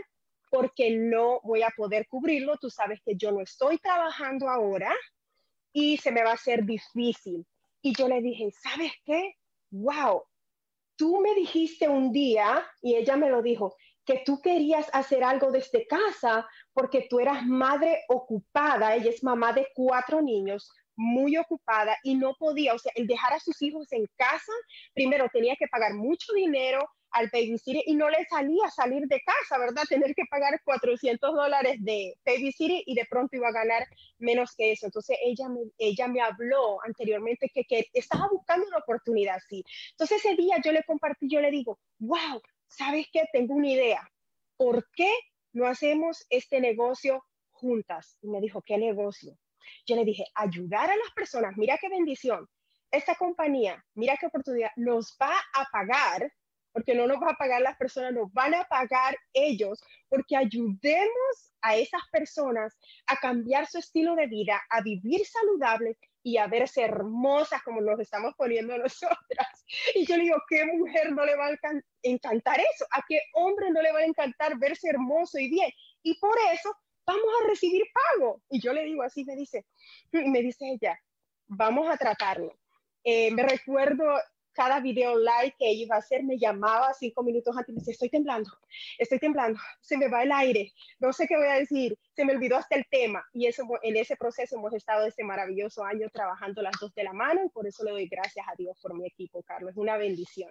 porque 0.49 0.91
no 0.91 1.39
voy 1.43 1.63
a 1.63 1.73
poder 1.75 2.07
cubrirlo. 2.07 2.57
Tú 2.57 2.69
sabes 2.69 3.01
que 3.05 3.15
yo 3.15 3.31
no 3.31 3.41
estoy 3.41 3.77
trabajando 3.77 4.49
ahora 4.49 4.93
y 5.73 5.97
se 5.97 6.11
me 6.11 6.23
va 6.23 6.31
a 6.31 6.35
hacer 6.35 6.63
difícil. 6.63 7.45
Y 7.81 7.93
yo 7.93 8.07
le 8.07 8.21
dije, 8.21 8.49
¿sabes 8.51 8.91
qué? 9.03 9.35
Wow, 9.71 10.23
tú 10.95 11.19
me 11.19 11.33
dijiste 11.35 11.87
un 11.87 12.11
día, 12.11 12.65
y 12.81 12.95
ella 12.95 13.15
me 13.17 13.29
lo 13.29 13.41
dijo, 13.41 13.75
que 14.05 14.21
tú 14.25 14.41
querías 14.41 14.87
hacer 14.93 15.23
algo 15.23 15.51
desde 15.51 15.87
casa 15.87 16.47
porque 16.73 17.07
tú 17.09 17.19
eras 17.19 17.45
madre 17.45 18.03
ocupada, 18.07 18.95
ella 18.95 19.09
es 19.09 19.23
mamá 19.23 19.51
de 19.51 19.67
cuatro 19.73 20.21
niños, 20.21 20.71
muy 20.95 21.37
ocupada 21.37 21.97
y 22.03 22.15
no 22.15 22.35
podía, 22.35 22.73
o 22.73 22.79
sea, 22.79 22.91
el 22.95 23.07
dejar 23.07 23.33
a 23.33 23.39
sus 23.39 23.61
hijos 23.61 23.91
en 23.91 24.07
casa, 24.15 24.53
primero 24.93 25.27
tenía 25.33 25.55
que 25.55 25.67
pagar 25.67 25.93
mucho 25.95 26.33
dinero, 26.33 26.87
al 27.15 27.29
babysitter 27.31 27.81
y 27.85 27.95
no 27.95 28.09
le 28.09 28.25
salía 28.25 28.69
salir 28.69 29.07
de 29.07 29.21
casa, 29.21 29.57
¿verdad? 29.57 29.83
Tener 29.87 30.13
que 30.13 30.25
pagar 30.29 30.61
400 30.63 31.33
dólares 31.33 31.77
de 31.79 32.17
babysitter 32.25 32.83
y 32.85 32.93
de 32.93 33.05
pronto 33.05 33.37
iba 33.37 33.47
a 33.47 33.53
ganar 33.53 33.87
menos 34.19 34.53
que 34.53 34.73
eso. 34.73 34.85
Entonces 34.85 35.17
ella 35.23 35.47
me, 35.47 35.61
ella 35.77 36.09
me 36.09 36.19
habló 36.19 36.83
anteriormente 36.83 37.49
que, 37.53 37.63
que 37.63 37.87
estaba 37.93 38.27
buscando 38.29 38.67
una 38.67 38.79
oportunidad 38.79 39.37
así. 39.37 39.63
Entonces 39.91 40.25
ese 40.25 40.35
día 40.35 40.57
yo 40.63 40.73
le 40.73 40.83
compartí, 40.83 41.29
yo 41.29 41.39
le 41.39 41.51
digo, 41.51 41.79
wow, 41.99 42.41
¿sabes 42.67 43.07
qué? 43.13 43.23
Tengo 43.31 43.53
una 43.53 43.69
idea. 43.69 44.11
¿Por 44.57 44.85
qué 44.91 45.11
no 45.53 45.67
hacemos 45.67 46.25
este 46.29 46.59
negocio 46.59 47.23
juntas? 47.51 48.17
Y 48.21 48.27
me 48.27 48.41
dijo, 48.41 48.61
¿qué 48.61 48.77
negocio? 48.77 49.37
Yo 49.85 49.95
le 49.95 50.03
dije, 50.03 50.25
ayudar 50.35 50.89
a 50.89 50.97
las 50.97 51.11
personas, 51.15 51.55
mira 51.55 51.77
qué 51.79 51.87
bendición. 51.87 52.45
Esta 52.91 53.15
compañía, 53.15 53.81
mira 53.93 54.17
qué 54.19 54.25
oportunidad, 54.25 54.71
nos 54.75 55.17
va 55.21 55.33
a 55.53 55.65
pagar 55.71 56.29
porque 56.75 56.93
no 56.93 57.07
nos 57.07 57.21
va 57.21 57.31
a 57.31 57.37
pagar 57.37 57.61
las 57.61 57.77
personas, 57.77 58.11
nos 58.11 58.33
van 58.33 58.53
a 58.53 58.65
pagar 58.65 59.17
ellos, 59.31 59.81
porque 60.09 60.35
ayudemos 60.35 61.53
a 61.61 61.77
esas 61.77 62.01
personas 62.11 62.77
a 63.07 63.15
cambiar 63.15 63.65
su 63.65 63.77
estilo 63.77 64.13
de 64.13 64.27
vida, 64.27 64.61
a 64.69 64.81
vivir 64.81 65.25
saludable 65.25 65.97
y 66.21 66.35
a 66.35 66.47
verse 66.47 66.81
hermosas 66.81 67.63
como 67.63 67.79
nos 67.79 67.97
estamos 68.01 68.33
poniendo 68.35 68.77
nosotras. 68.77 69.65
Y 69.93 70.05
yo 70.05 70.17
le 70.17 70.23
digo, 70.23 70.35
¿qué 70.49 70.65
mujer 70.65 71.13
no 71.13 71.23
le 71.23 71.37
va 71.37 71.47
a 71.47 71.57
encantar 72.03 72.59
eso? 72.59 72.85
¿A 72.91 73.01
qué 73.07 73.21
hombre 73.35 73.71
no 73.71 73.81
le 73.81 73.93
va 73.93 73.99
a 73.99 74.05
encantar 74.05 74.59
verse 74.59 74.89
hermoso 74.89 75.39
y 75.39 75.49
bien? 75.49 75.71
Y 76.03 76.19
por 76.19 76.37
eso 76.51 76.75
vamos 77.05 77.29
a 77.41 77.47
recibir 77.47 77.85
pago. 77.93 78.41
Y 78.49 78.59
yo 78.59 78.73
le 78.73 78.83
digo 78.83 79.01
así, 79.01 79.23
me 79.23 79.37
dice, 79.37 79.65
me 80.11 80.41
dice 80.41 80.65
ella, 80.69 80.99
vamos 81.47 81.87
a 81.89 81.95
tratarlo. 81.95 82.59
Eh, 83.01 83.31
me 83.31 83.43
recuerdo 83.43 84.03
cada 84.55 84.79
video 84.79 85.17
live 85.17 85.53
que 85.59 85.69
ella 85.69 85.83
iba 85.83 85.95
a 85.95 85.99
hacer, 85.99 86.23
me 86.23 86.39
llamaba 86.39 86.93
cinco 86.97 87.21
minutos 87.23 87.55
antes 87.55 87.69
y 87.69 87.73
me 87.73 87.79
decía, 87.79 87.91
estoy 87.91 88.09
temblando, 88.09 88.49
estoy 88.97 89.19
temblando, 89.19 89.59
se 89.81 89.97
me 89.97 90.07
va 90.07 90.23
el 90.23 90.31
aire, 90.31 90.71
no 90.99 91.11
sé 91.11 91.27
qué 91.27 91.35
voy 91.35 91.47
a 91.47 91.59
decir, 91.59 91.97
se 92.15 92.25
me 92.25 92.33
olvidó 92.33 92.55
hasta 92.55 92.75
el 92.75 92.85
tema. 92.89 93.23
Y 93.33 93.47
eso, 93.47 93.63
en 93.83 93.97
ese 93.97 94.15
proceso 94.15 94.55
hemos 94.55 94.73
estado 94.73 95.05
este 95.05 95.23
maravilloso 95.23 95.83
año 95.83 96.09
trabajando 96.09 96.61
las 96.61 96.73
dos 96.79 96.95
de 96.95 97.03
la 97.03 97.13
mano 97.13 97.41
y 97.45 97.49
por 97.49 97.67
eso 97.67 97.83
le 97.83 97.91
doy 97.91 98.07
gracias 98.07 98.45
a 98.47 98.55
Dios 98.57 98.79
por 98.81 98.97
mi 98.97 99.05
equipo, 99.05 99.43
Carlos. 99.43 99.71
Es 99.71 99.77
una 99.77 99.97
bendición. 99.97 100.49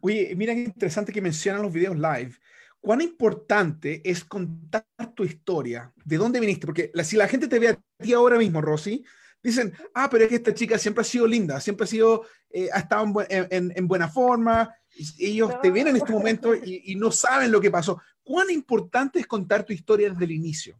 Oye, 0.00 0.32
mira 0.36 0.54
qué 0.54 0.60
interesante 0.60 1.12
que 1.12 1.20
mencionan 1.20 1.62
los 1.62 1.72
videos 1.72 1.96
live. 1.96 2.36
¿Cuán 2.80 3.00
importante 3.00 4.00
es 4.08 4.24
contar 4.24 4.86
tu 5.14 5.24
historia? 5.24 5.92
¿De 6.04 6.16
dónde 6.16 6.38
viniste? 6.38 6.66
Porque 6.66 6.92
si 7.02 7.16
la 7.16 7.26
gente 7.26 7.48
te 7.48 7.58
ve 7.58 7.68
a 7.70 7.78
ti 8.00 8.12
ahora 8.12 8.38
mismo, 8.38 8.60
Rosy, 8.60 9.04
dicen, 9.42 9.72
ah, 9.94 10.08
pero 10.10 10.24
es 10.24 10.30
que 10.30 10.36
esta 10.36 10.54
chica 10.54 10.78
siempre 10.78 11.02
ha 11.02 11.04
sido 11.04 11.26
linda, 11.26 11.60
siempre 11.60 11.84
ha 11.84 11.86
sido, 11.86 12.26
eh, 12.50 12.68
ha 12.72 12.80
estado 12.80 13.06
en, 13.28 13.88
buena 13.88 14.08
forma, 14.08 14.74
ellos 15.18 15.60
te 15.60 15.70
ven 15.70 15.88
en 15.88 15.96
este 15.96 16.12
momento 16.12 16.54
y, 16.54 16.94
no 16.96 17.10
saben 17.10 17.52
lo 17.52 17.60
que 17.60 17.70
pasó. 17.70 18.00
¿Cuán 18.22 18.50
importante 18.50 19.18
es 19.20 19.26
contar 19.26 19.64
tu 19.64 19.72
historia 19.72 20.10
desde 20.10 20.24
el 20.24 20.32
inicio? 20.32 20.78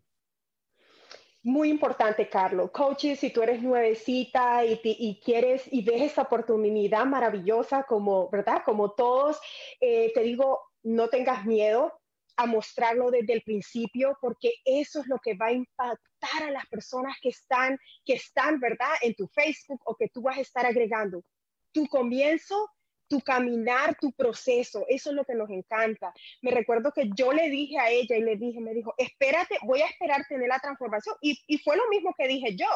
Muy 1.42 1.70
importante, 1.70 2.28
Carlos. 2.28 2.70
Coaches, 2.72 3.20
si 3.20 3.30
tú 3.30 3.42
eres 3.42 3.62
nuevecita 3.62 4.64
y, 4.64 4.80
y, 4.82 5.20
quieres 5.24 5.62
y 5.70 5.82
ves 5.82 6.02
esta 6.02 6.22
oportunidad 6.22 7.06
maravillosa 7.06 7.84
como, 7.84 8.28
¿verdad? 8.28 8.62
Como 8.64 8.90
todos, 8.90 9.38
eh, 9.80 10.12
te 10.12 10.22
digo, 10.22 10.60
no 10.82 11.08
tengas 11.08 11.46
miedo 11.46 11.98
a 12.38 12.46
mostrarlo 12.46 13.10
desde 13.10 13.32
el 13.32 13.42
principio, 13.42 14.16
porque 14.20 14.52
eso 14.64 15.00
es 15.00 15.08
lo 15.08 15.18
que 15.18 15.34
va 15.34 15.46
a 15.46 15.52
impactar 15.52 16.42
a 16.44 16.52
las 16.52 16.66
personas 16.66 17.16
que 17.20 17.30
están, 17.30 17.76
que 18.04 18.14
están, 18.14 18.60
¿verdad?, 18.60 18.92
en 19.02 19.14
tu 19.14 19.26
Facebook 19.26 19.80
o 19.84 19.96
que 19.96 20.08
tú 20.08 20.22
vas 20.22 20.38
a 20.38 20.42
estar 20.42 20.64
agregando. 20.64 21.24
Tu 21.72 21.88
comienzo, 21.88 22.70
tu 23.08 23.20
caminar, 23.20 23.96
tu 24.00 24.12
proceso, 24.12 24.84
eso 24.88 25.10
es 25.10 25.16
lo 25.16 25.24
que 25.24 25.34
nos 25.34 25.50
encanta. 25.50 26.14
Me 26.40 26.52
recuerdo 26.52 26.92
que 26.92 27.10
yo 27.16 27.32
le 27.32 27.50
dije 27.50 27.76
a 27.76 27.90
ella 27.90 28.16
y 28.16 28.22
le 28.22 28.36
dije, 28.36 28.60
me 28.60 28.72
dijo, 28.72 28.94
espérate, 28.98 29.56
voy 29.64 29.82
a 29.82 29.86
esperar 29.86 30.24
tener 30.28 30.48
la 30.48 30.60
transformación. 30.60 31.16
Y, 31.20 31.36
y 31.48 31.58
fue 31.58 31.76
lo 31.76 31.88
mismo 31.88 32.14
que 32.16 32.28
dije 32.28 32.54
yo. 32.54 32.68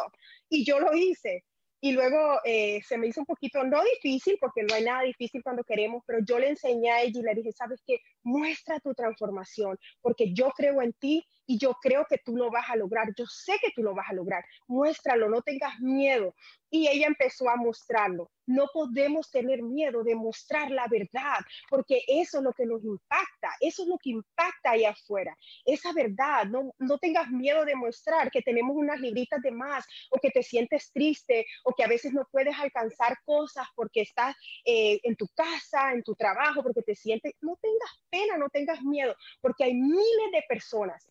Y 0.48 0.64
yo 0.64 0.81
lo 0.81 0.92
hice. 0.96 1.44
Y 1.85 1.90
luego 1.90 2.38
eh, 2.45 2.81
se 2.87 2.97
me 2.97 3.09
hizo 3.09 3.21
un 3.21 3.27
poquito, 3.27 3.64
no 3.64 3.83
difícil, 3.83 4.38
porque 4.40 4.62
no 4.62 4.77
hay 4.77 4.85
nada 4.85 5.03
difícil 5.03 5.42
cuando 5.42 5.64
queremos, 5.64 6.05
pero 6.07 6.21
yo 6.25 6.38
le 6.38 6.51
enseñé 6.51 6.92
a 6.92 7.03
ella 7.03 7.18
y 7.18 7.23
le 7.25 7.35
dije, 7.35 7.51
sabes 7.51 7.83
qué, 7.85 7.99
muestra 8.23 8.79
tu 8.79 8.95
transformación, 8.95 9.77
porque 10.01 10.33
yo 10.33 10.51
creo 10.57 10.81
en 10.81 10.92
ti 10.92 11.27
y 11.47 11.59
yo 11.59 11.75
creo 11.81 12.07
que 12.09 12.19
tú 12.19 12.37
lo 12.37 12.51
vas 12.51 12.71
a 12.71 12.77
lograr, 12.77 13.09
yo 13.17 13.27
sé 13.27 13.59
que 13.61 13.73
tú 13.75 13.83
lo 13.83 13.95
vas 13.95 14.09
a 14.09 14.15
lograr, 14.15 14.45
muéstralo, 14.67 15.29
no 15.29 15.43
tengas 15.43 15.79
miedo. 15.81 16.35
Y 16.71 16.89
ella 16.89 17.07
empezó 17.07 17.51
a 17.51 17.57
mostrarlo. 17.57 18.31
No 18.47 18.67
podemos 18.73 19.31
tener 19.31 19.63
miedo 19.63 20.03
de 20.03 20.15
mostrar 20.15 20.71
la 20.71 20.89
verdad, 20.89 21.39
porque 21.69 22.03
eso 22.09 22.39
es 22.39 22.45
lo 22.45 22.53
que 22.55 22.65
nos 22.65 22.83
impacta, 22.83 23.51
eso 23.61 23.83
es 23.83 23.89
lo 23.89 23.99
que 23.99 24.11
impacta 24.11 24.71
ahí 24.71 24.85
afuera, 24.85 25.37
esa 25.67 25.93
verdad. 25.93 26.47
No, 26.47 26.73
no 26.79 26.99
tengas 26.99 27.29
miedo 27.31 27.65
de 27.67 27.77
mostrar 27.77 28.31
que 28.31 28.41
tenemos 28.41 28.75
unas 28.75 29.01
libritas 29.01 29.41
de 29.43 29.51
más 29.51 29.85
o 30.11 30.19
que 30.19 30.31
te 30.31 30.43
sientes 30.43 30.91
triste 30.93 31.45
o 31.65 31.75
que 31.75 31.85
a 31.85 31.89
veces 31.89 32.13
no 32.15 32.27
puedes 32.33 32.59
alcanzar 32.59 33.19
cosas 33.25 33.67
porque 33.77 34.01
estás 34.01 34.35
eh, 34.65 34.99
en 35.03 35.15
tu 35.15 35.27
casa, 35.35 35.93
en 35.93 36.03
tu 36.03 36.15
trabajo, 36.15 36.63
porque 36.63 36.83
te 36.83 36.95
sientes, 36.95 37.35
no 37.41 37.57
tengas 37.61 38.03
pena, 38.11 38.39
no 38.39 38.49
tengas 38.49 38.83
miedo, 38.83 39.15
porque 39.41 39.65
hay 39.65 39.75
miles 39.75 40.33
de 40.33 40.43
personas, 40.49 41.09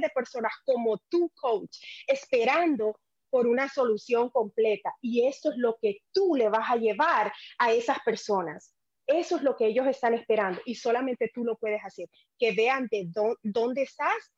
de 0.00 0.10
personas 0.14 0.52
como 0.64 0.98
tu 1.08 1.30
coach 1.30 1.78
esperando 2.06 2.98
por 3.30 3.46
una 3.46 3.68
solución 3.68 4.28
completa. 4.28 4.94
Y 5.00 5.26
eso 5.26 5.50
es 5.50 5.56
lo 5.56 5.78
que 5.80 6.00
tú 6.12 6.34
le 6.34 6.48
vas 6.50 6.70
a 6.70 6.76
llevar 6.76 7.32
a 7.58 7.72
esas 7.72 7.98
personas. 8.00 8.74
Eso 9.06 9.36
es 9.36 9.42
lo 9.42 9.56
que 9.56 9.66
ellos 9.66 9.86
están 9.86 10.14
esperando 10.14 10.60
y 10.64 10.74
solamente 10.74 11.30
tú 11.34 11.44
lo 11.44 11.56
puedes 11.56 11.82
hacer. 11.84 12.08
Que 12.38 12.52
vean 12.52 12.88
de 12.90 13.08
dónde 13.42 13.82
estás 13.82 14.32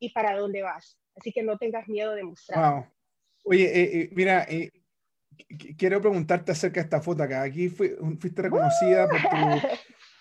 y 0.00 0.10
para 0.10 0.36
dónde 0.36 0.62
vas. 0.62 0.98
Así 1.16 1.32
que 1.32 1.42
no 1.42 1.58
tengas 1.58 1.86
miedo 1.88 2.14
de 2.14 2.24
mostrar. 2.24 2.90
Oye, 3.44 3.64
eh, 3.64 4.00
eh, 4.00 4.10
mira, 4.12 4.44
eh, 4.48 4.70
quiero 5.76 6.00
preguntarte 6.00 6.52
acerca 6.52 6.80
de 6.80 6.84
esta 6.84 7.00
foto 7.00 7.22
acá. 7.22 7.42
Aquí 7.42 7.68
fuiste 7.68 8.42
reconocida 8.42 9.08
por 9.08 9.20
tu, 9.20 9.28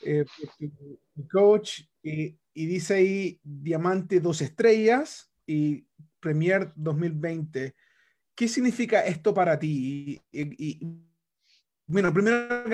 coach 1.31 1.81
y, 2.03 2.37
y 2.59 2.65
dice 2.65 2.95
ahí 2.95 3.39
Diamante 3.41 4.19
dos 4.19 4.41
estrellas 4.41 5.31
y 5.47 5.87
Premier 6.19 6.73
2020. 6.75 7.73
¿Qué 8.35 8.47
significa 8.49 9.05
esto 9.05 9.33
para 9.33 9.57
ti? 9.57 10.21
Y, 10.29 10.77
bueno, 11.87 12.13
primero, 12.13 12.65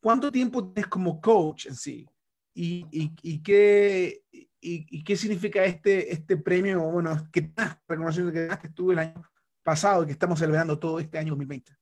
¿cuánto 0.00 0.30
tiempo 0.30 0.70
tienes 0.70 0.86
como 0.90 1.18
coach 1.18 1.64
en 1.64 1.76
sí? 1.76 2.06
¿Y, 2.52 2.86
y 2.90 3.42
qué, 3.42 4.22
y, 4.60 5.02
qué 5.02 5.16
significa 5.16 5.64
este, 5.64 6.12
este 6.12 6.36
premio? 6.36 6.90
Bueno, 6.90 7.16
¿qué 7.32 7.50
más 7.56 7.78
reconocido 7.88 8.30
que 8.30 8.42
ganaste 8.42 8.68
tú 8.68 8.92
el 8.92 8.98
año 8.98 9.22
pasado 9.62 10.02
y 10.02 10.06
que 10.08 10.12
estamos 10.12 10.38
celebrando 10.38 10.78
todo 10.78 11.00
este 11.00 11.16
año 11.16 11.30
2020? 11.30 11.72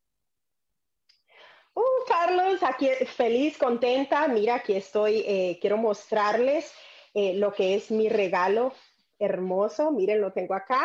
Carlos, 2.06 2.62
aquí 2.62 2.88
feliz, 3.06 3.58
contenta. 3.58 4.28
Mira, 4.28 4.56
aquí 4.56 4.74
estoy. 4.74 5.24
Eh, 5.26 5.58
quiero 5.60 5.76
mostrarles 5.76 6.72
eh, 7.14 7.34
lo 7.34 7.52
que 7.52 7.74
es 7.74 7.90
mi 7.90 8.08
regalo 8.08 8.72
hermoso. 9.18 9.90
Miren, 9.90 10.20
lo 10.20 10.32
tengo 10.32 10.54
acá. 10.54 10.84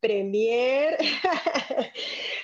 Premier. 0.00 0.96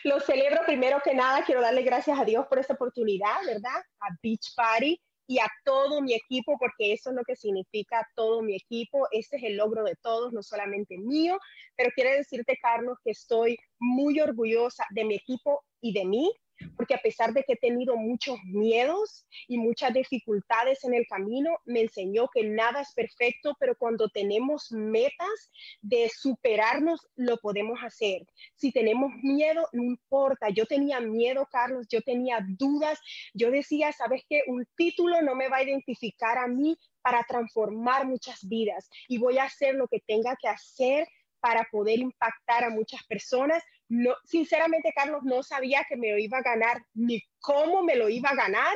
Lo 0.04 0.20
celebro 0.20 0.60
primero 0.66 1.00
que 1.02 1.14
nada. 1.14 1.42
Quiero 1.44 1.62
darle 1.62 1.82
gracias 1.82 2.18
a 2.18 2.24
Dios 2.24 2.46
por 2.46 2.58
esta 2.58 2.74
oportunidad, 2.74 3.44
¿verdad? 3.44 3.82
A 4.00 4.08
Beach 4.22 4.54
Party 4.54 5.00
y 5.26 5.38
a 5.38 5.50
todo 5.64 6.00
mi 6.00 6.14
equipo, 6.14 6.56
porque 6.58 6.92
eso 6.92 7.10
es 7.10 7.16
lo 7.16 7.24
que 7.24 7.34
significa 7.34 8.06
todo 8.14 8.42
mi 8.42 8.54
equipo. 8.54 9.08
Este 9.10 9.36
es 9.38 9.42
el 9.42 9.56
logro 9.56 9.82
de 9.82 9.96
todos, 9.96 10.32
no 10.32 10.42
solamente 10.42 10.96
mío, 10.98 11.38
pero 11.76 11.90
quiero 11.94 12.10
decirte, 12.10 12.56
Carlos, 12.62 12.98
que 13.02 13.10
estoy 13.10 13.58
muy 13.78 14.20
orgullosa 14.20 14.84
de 14.90 15.04
mi 15.04 15.16
equipo 15.16 15.64
y 15.80 15.92
de 15.92 16.04
mí, 16.04 16.32
porque 16.76 16.94
a 16.94 17.02
pesar 17.02 17.32
de 17.32 17.42
que 17.42 17.54
he 17.54 17.56
tenido 17.56 17.96
muchos 17.96 18.38
miedos 18.44 19.26
y 19.48 19.58
muchas 19.58 19.92
dificultades 19.92 20.84
en 20.84 20.94
el 20.94 21.06
camino, 21.06 21.58
me 21.64 21.82
enseñó 21.82 22.28
que 22.28 22.44
nada 22.44 22.80
es 22.80 22.92
perfecto, 22.94 23.56
pero 23.58 23.76
cuando 23.76 24.08
tenemos 24.08 24.70
metas 24.72 25.50
de 25.82 26.08
superarnos, 26.08 27.06
lo 27.16 27.38
podemos 27.38 27.78
hacer. 27.82 28.26
Si 28.54 28.72
tenemos 28.72 29.12
miedo, 29.22 29.68
no 29.72 29.82
importa. 29.82 30.48
Yo 30.50 30.66
tenía 30.66 31.00
miedo, 31.00 31.46
Carlos, 31.50 31.86
yo 31.88 32.02
tenía 32.02 32.44
dudas, 32.46 32.98
yo 33.34 33.50
decía, 33.50 33.92
¿sabes 33.92 34.22
qué? 34.28 34.42
Un 34.46 34.66
título 34.76 35.22
no 35.22 35.34
me 35.34 35.48
va 35.48 35.58
a 35.58 35.62
identificar 35.64 36.38
a 36.38 36.46
mí 36.46 36.78
para 37.02 37.22
transformar 37.22 38.06
muchas 38.06 38.46
vidas 38.48 38.88
y 39.08 39.18
voy 39.18 39.38
a 39.38 39.44
hacer 39.44 39.74
lo 39.74 39.86
que 39.86 40.00
tenga 40.00 40.36
que 40.40 40.48
hacer 40.48 41.06
para 41.40 41.64
poder 41.70 42.00
impactar 42.00 42.64
a 42.64 42.70
muchas 42.70 43.04
personas. 43.04 43.62
No, 43.88 44.14
sinceramente, 44.24 44.92
Carlos, 44.94 45.22
no 45.22 45.42
sabía 45.42 45.84
que 45.88 45.96
me 45.96 46.10
lo 46.10 46.18
iba 46.18 46.38
a 46.38 46.42
ganar 46.42 46.84
ni 46.94 47.22
cómo 47.40 47.82
me 47.82 47.94
lo 47.94 48.08
iba 48.08 48.30
a 48.30 48.34
ganar, 48.34 48.74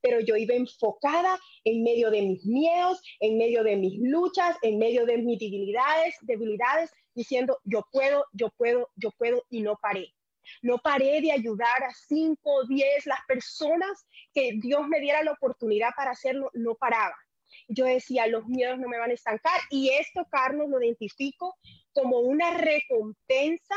pero 0.00 0.20
yo 0.20 0.36
iba 0.36 0.54
enfocada 0.54 1.38
en 1.64 1.82
medio 1.82 2.10
de 2.10 2.22
mis 2.22 2.44
miedos, 2.44 3.00
en 3.20 3.38
medio 3.38 3.62
de 3.62 3.76
mis 3.76 3.98
luchas, 4.00 4.56
en 4.62 4.78
medio 4.78 5.06
de 5.06 5.18
mis 5.18 5.38
debilidades, 5.38 6.16
debilidades, 6.22 6.90
diciendo, 7.14 7.58
yo 7.64 7.84
puedo, 7.92 8.24
yo 8.32 8.50
puedo, 8.56 8.90
yo 8.96 9.10
puedo, 9.12 9.44
y 9.50 9.60
no 9.60 9.76
paré. 9.80 10.14
No 10.62 10.78
paré 10.78 11.20
de 11.20 11.32
ayudar 11.32 11.82
a 11.82 11.92
5, 11.92 12.66
10, 12.66 13.06
las 13.06 13.20
personas 13.26 14.06
que 14.32 14.52
Dios 14.60 14.86
me 14.88 15.00
diera 15.00 15.22
la 15.22 15.32
oportunidad 15.32 15.90
para 15.96 16.12
hacerlo, 16.12 16.50
no 16.54 16.74
paraba. 16.74 17.16
Yo 17.68 17.84
decía, 17.84 18.26
los 18.26 18.46
miedos 18.46 18.78
no 18.78 18.88
me 18.88 18.98
van 18.98 19.10
a 19.10 19.14
estancar. 19.14 19.60
Y 19.70 19.90
esto, 19.90 20.26
Carlos, 20.30 20.68
lo 20.68 20.82
identifico 20.82 21.56
como 21.92 22.20
una 22.20 22.56
recompensa 22.56 23.74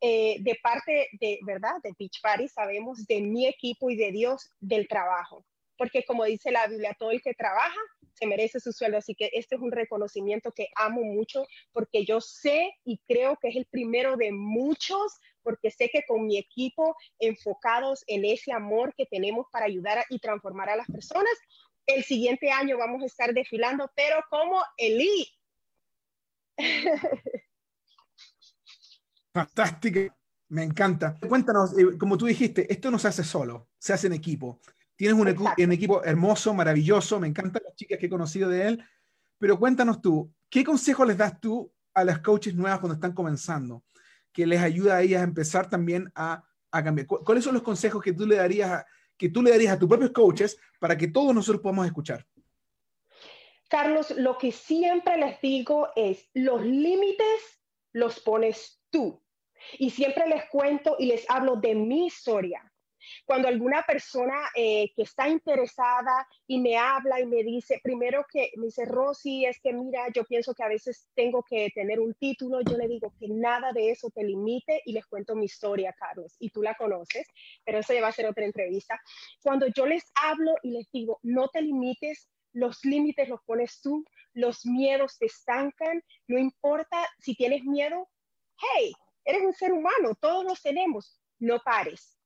eh, 0.00 0.36
de 0.40 0.58
parte 0.62 1.08
de, 1.20 1.38
¿verdad? 1.42 1.76
De 1.82 1.92
Beach 1.98 2.20
Party, 2.22 2.48
sabemos, 2.48 3.06
de 3.06 3.20
mi 3.20 3.46
equipo 3.46 3.90
y 3.90 3.96
de 3.96 4.12
Dios 4.12 4.50
del 4.60 4.88
trabajo. 4.88 5.44
Porque 5.78 6.04
como 6.04 6.24
dice 6.24 6.50
la 6.50 6.66
Biblia, 6.66 6.96
todo 6.98 7.10
el 7.10 7.22
que 7.22 7.34
trabaja, 7.34 7.80
se 8.12 8.26
merece 8.26 8.60
su 8.60 8.72
sueldo. 8.72 8.98
Así 8.98 9.14
que 9.14 9.30
este 9.32 9.56
es 9.56 9.60
un 9.60 9.72
reconocimiento 9.72 10.52
que 10.52 10.68
amo 10.76 11.02
mucho 11.02 11.46
porque 11.72 12.04
yo 12.04 12.20
sé 12.20 12.72
y 12.84 12.98
creo 13.06 13.36
que 13.40 13.48
es 13.48 13.56
el 13.56 13.66
primero 13.66 14.16
de 14.16 14.32
muchos, 14.32 15.20
porque 15.42 15.70
sé 15.70 15.90
que 15.90 16.02
con 16.06 16.26
mi 16.26 16.38
equipo 16.38 16.96
enfocados 17.18 18.04
en 18.06 18.24
ese 18.24 18.52
amor 18.52 18.94
que 18.96 19.06
tenemos 19.06 19.46
para 19.52 19.66
ayudar 19.66 20.04
y 20.10 20.18
transformar 20.18 20.70
a 20.70 20.76
las 20.76 20.86
personas, 20.86 21.32
el 21.86 22.04
siguiente 22.04 22.50
año 22.50 22.78
vamos 22.78 23.02
a 23.02 23.06
estar 23.06 23.32
desfilando, 23.32 23.90
pero 23.94 24.16
como 24.28 24.60
Eli. 24.76 25.28
Fantástica, 29.36 30.16
me 30.48 30.62
encanta. 30.62 31.14
Cuéntanos, 31.28 31.78
eh, 31.78 31.98
como 31.98 32.16
tú 32.16 32.24
dijiste, 32.24 32.72
esto 32.72 32.90
no 32.90 32.98
se 32.98 33.08
hace 33.08 33.22
solo, 33.22 33.68
se 33.78 33.92
hace 33.92 34.06
en 34.06 34.14
equipo. 34.14 34.60
Tienes 34.96 35.14
un, 35.14 35.28
un, 35.28 35.72
equipo 35.72 36.02
hermoso, 36.02 36.54
maravilloso, 36.54 37.20
me 37.20 37.26
encantan 37.26 37.60
las 37.62 37.74
chicas 37.74 37.98
que 37.98 38.06
he 38.06 38.08
conocido 38.08 38.48
de 38.48 38.66
él, 38.66 38.84
pero 39.36 39.58
cuéntanos 39.58 40.00
tú, 40.00 40.32
¿qué 40.48 40.64
consejo 40.64 41.04
les 41.04 41.18
das 41.18 41.38
tú 41.38 41.70
a 41.92 42.02
las 42.02 42.20
coaches 42.20 42.54
nuevas 42.54 42.78
cuando 42.78 42.94
están 42.94 43.12
comenzando? 43.12 43.84
Que 44.32 44.46
les 44.46 44.62
ayuda 44.62 44.96
a 44.96 45.02
ellas 45.02 45.20
a 45.20 45.24
empezar 45.24 45.68
también 45.68 46.10
a, 46.14 46.42
a 46.70 46.82
cambiar. 46.82 47.06
¿Cuáles 47.06 47.44
son 47.44 47.52
los 47.52 47.62
consejos 47.62 48.02
que 48.02 48.14
tú 48.14 48.26
le 48.26 48.36
darías 48.36 48.70
a, 48.70 48.86
que 49.18 49.28
tú 49.28 49.42
le 49.42 49.50
darías 49.50 49.74
a 49.74 49.78
tus 49.78 49.86
propios 49.86 50.12
coaches 50.12 50.56
para 50.80 50.96
que 50.96 51.08
todos 51.08 51.34
nosotros 51.34 51.60
podamos 51.60 51.84
escuchar? 51.84 52.26
Carlos, 53.68 54.12
lo 54.16 54.38
que 54.38 54.50
siempre 54.50 55.18
les 55.18 55.38
digo 55.42 55.88
es, 55.94 56.30
los 56.32 56.64
límites 56.64 57.60
los 57.92 58.18
pones 58.20 58.80
tú. 58.88 59.22
Y 59.78 59.90
siempre 59.90 60.26
les 60.28 60.44
cuento 60.50 60.96
y 60.98 61.06
les 61.06 61.28
hablo 61.28 61.56
de 61.56 61.74
mi 61.74 62.06
historia. 62.06 62.62
Cuando 63.24 63.48
alguna 63.48 63.82
persona 63.82 64.34
eh, 64.54 64.92
que 64.94 65.02
está 65.02 65.28
interesada 65.28 66.26
y 66.46 66.60
me 66.60 66.76
habla 66.76 67.20
y 67.20 67.26
me 67.26 67.42
dice, 67.42 67.80
primero 67.82 68.24
que 68.30 68.50
me 68.56 68.66
dice, 68.66 68.84
Rosy, 68.84 69.46
es 69.46 69.60
que 69.60 69.72
mira, 69.72 70.08
yo 70.14 70.24
pienso 70.24 70.54
que 70.54 70.62
a 70.62 70.68
veces 70.68 71.08
tengo 71.14 71.42
que 71.42 71.70
tener 71.74 72.00
un 72.00 72.14
título, 72.14 72.60
yo 72.62 72.76
le 72.76 72.88
digo 72.88 73.12
que 73.18 73.28
nada 73.28 73.72
de 73.72 73.90
eso 73.90 74.10
te 74.10 74.24
limite 74.24 74.82
y 74.84 74.92
les 74.92 75.06
cuento 75.06 75.34
mi 75.34 75.46
historia, 75.46 75.94
Carlos, 75.98 76.36
y 76.38 76.50
tú 76.50 76.62
la 76.62 76.74
conoces, 76.74 77.26
pero 77.64 77.78
eso 77.78 77.92
ya 77.92 78.02
va 78.02 78.08
a 78.08 78.12
ser 78.12 78.26
otra 78.26 78.44
entrevista. 78.44 79.00
Cuando 79.42 79.66
yo 79.68 79.86
les 79.86 80.04
hablo 80.22 80.54
y 80.62 80.70
les 80.70 80.90
digo, 80.90 81.18
no 81.22 81.48
te 81.48 81.62
limites, 81.62 82.28
los 82.52 82.84
límites 82.84 83.28
los 83.28 83.42
pones 83.44 83.80
tú, 83.82 84.04
los 84.32 84.64
miedos 84.64 85.18
te 85.18 85.26
estancan, 85.26 86.02
no 86.26 86.38
importa 86.38 87.06
si 87.18 87.34
tienes 87.34 87.64
miedo, 87.64 88.08
hey, 88.74 88.92
eres 89.26 89.42
un 89.42 89.52
ser 89.52 89.72
humano, 89.72 90.14
todos 90.18 90.44
los 90.44 90.62
tenemos, 90.62 91.20
no 91.38 91.58
pares 91.60 92.16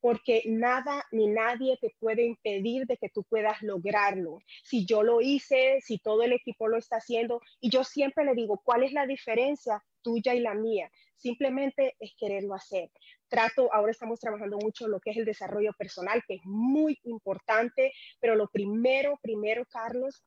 porque 0.00 0.42
nada 0.46 1.04
ni 1.10 1.26
nadie 1.26 1.76
te 1.80 1.94
puede 1.98 2.24
impedir 2.24 2.86
de 2.86 2.96
que 2.96 3.08
tú 3.08 3.24
puedas 3.24 3.60
lograrlo. 3.62 4.38
Si 4.62 4.86
yo 4.86 5.02
lo 5.02 5.20
hice, 5.20 5.80
si 5.80 5.98
todo 5.98 6.22
el 6.22 6.32
equipo 6.32 6.68
lo 6.68 6.76
está 6.76 6.96
haciendo, 6.96 7.40
y 7.60 7.70
yo 7.70 7.84
siempre 7.84 8.24
le 8.24 8.34
digo, 8.34 8.60
¿cuál 8.64 8.84
es 8.84 8.92
la 8.92 9.06
diferencia 9.06 9.82
tuya 10.02 10.34
y 10.34 10.40
la 10.40 10.54
mía? 10.54 10.90
Simplemente 11.16 11.96
es 11.98 12.12
quererlo 12.16 12.54
hacer. 12.54 12.90
Trato, 13.28 13.72
ahora 13.74 13.90
estamos 13.90 14.20
trabajando 14.20 14.56
mucho 14.58 14.86
lo 14.86 15.00
que 15.00 15.10
es 15.10 15.16
el 15.16 15.24
desarrollo 15.24 15.72
personal, 15.72 16.22
que 16.26 16.34
es 16.34 16.42
muy 16.44 16.98
importante, 17.02 17.92
pero 18.20 18.36
lo 18.36 18.48
primero, 18.48 19.18
primero, 19.20 19.64
Carlos, 19.66 20.24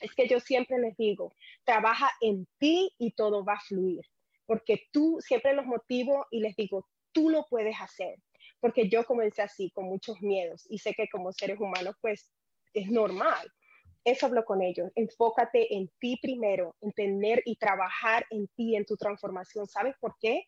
es 0.00 0.12
que 0.14 0.26
yo 0.26 0.40
siempre 0.40 0.78
les 0.78 0.96
digo, 0.96 1.34
trabaja 1.64 2.10
en 2.20 2.46
ti 2.58 2.90
y 2.98 3.12
todo 3.12 3.44
va 3.44 3.54
a 3.54 3.60
fluir, 3.60 4.04
porque 4.46 4.84
tú 4.92 5.18
siempre 5.20 5.54
los 5.54 5.66
motivo 5.66 6.26
y 6.30 6.40
les 6.40 6.56
digo, 6.56 6.86
tú 7.12 7.28
lo 7.30 7.46
puedes 7.48 7.76
hacer 7.80 8.16
porque 8.60 8.88
yo 8.88 9.04
comencé 9.04 9.42
así, 9.42 9.70
con 9.70 9.84
muchos 9.84 10.20
miedos, 10.22 10.66
y 10.68 10.78
sé 10.78 10.94
que 10.94 11.08
como 11.08 11.32
seres 11.32 11.60
humanos, 11.60 11.94
pues 12.00 12.32
es 12.74 12.90
normal. 12.90 13.52
Eso 14.04 14.26
hablo 14.26 14.44
con 14.44 14.62
ellos. 14.62 14.90
Enfócate 14.94 15.74
en 15.74 15.90
ti 15.98 16.18
primero, 16.22 16.76
en 16.80 16.92
tener 16.92 17.42
y 17.44 17.56
trabajar 17.56 18.24
en 18.30 18.46
ti, 18.56 18.76
en 18.76 18.84
tu 18.84 18.96
transformación. 18.96 19.66
¿Sabes 19.66 19.96
por 20.00 20.16
qué? 20.20 20.46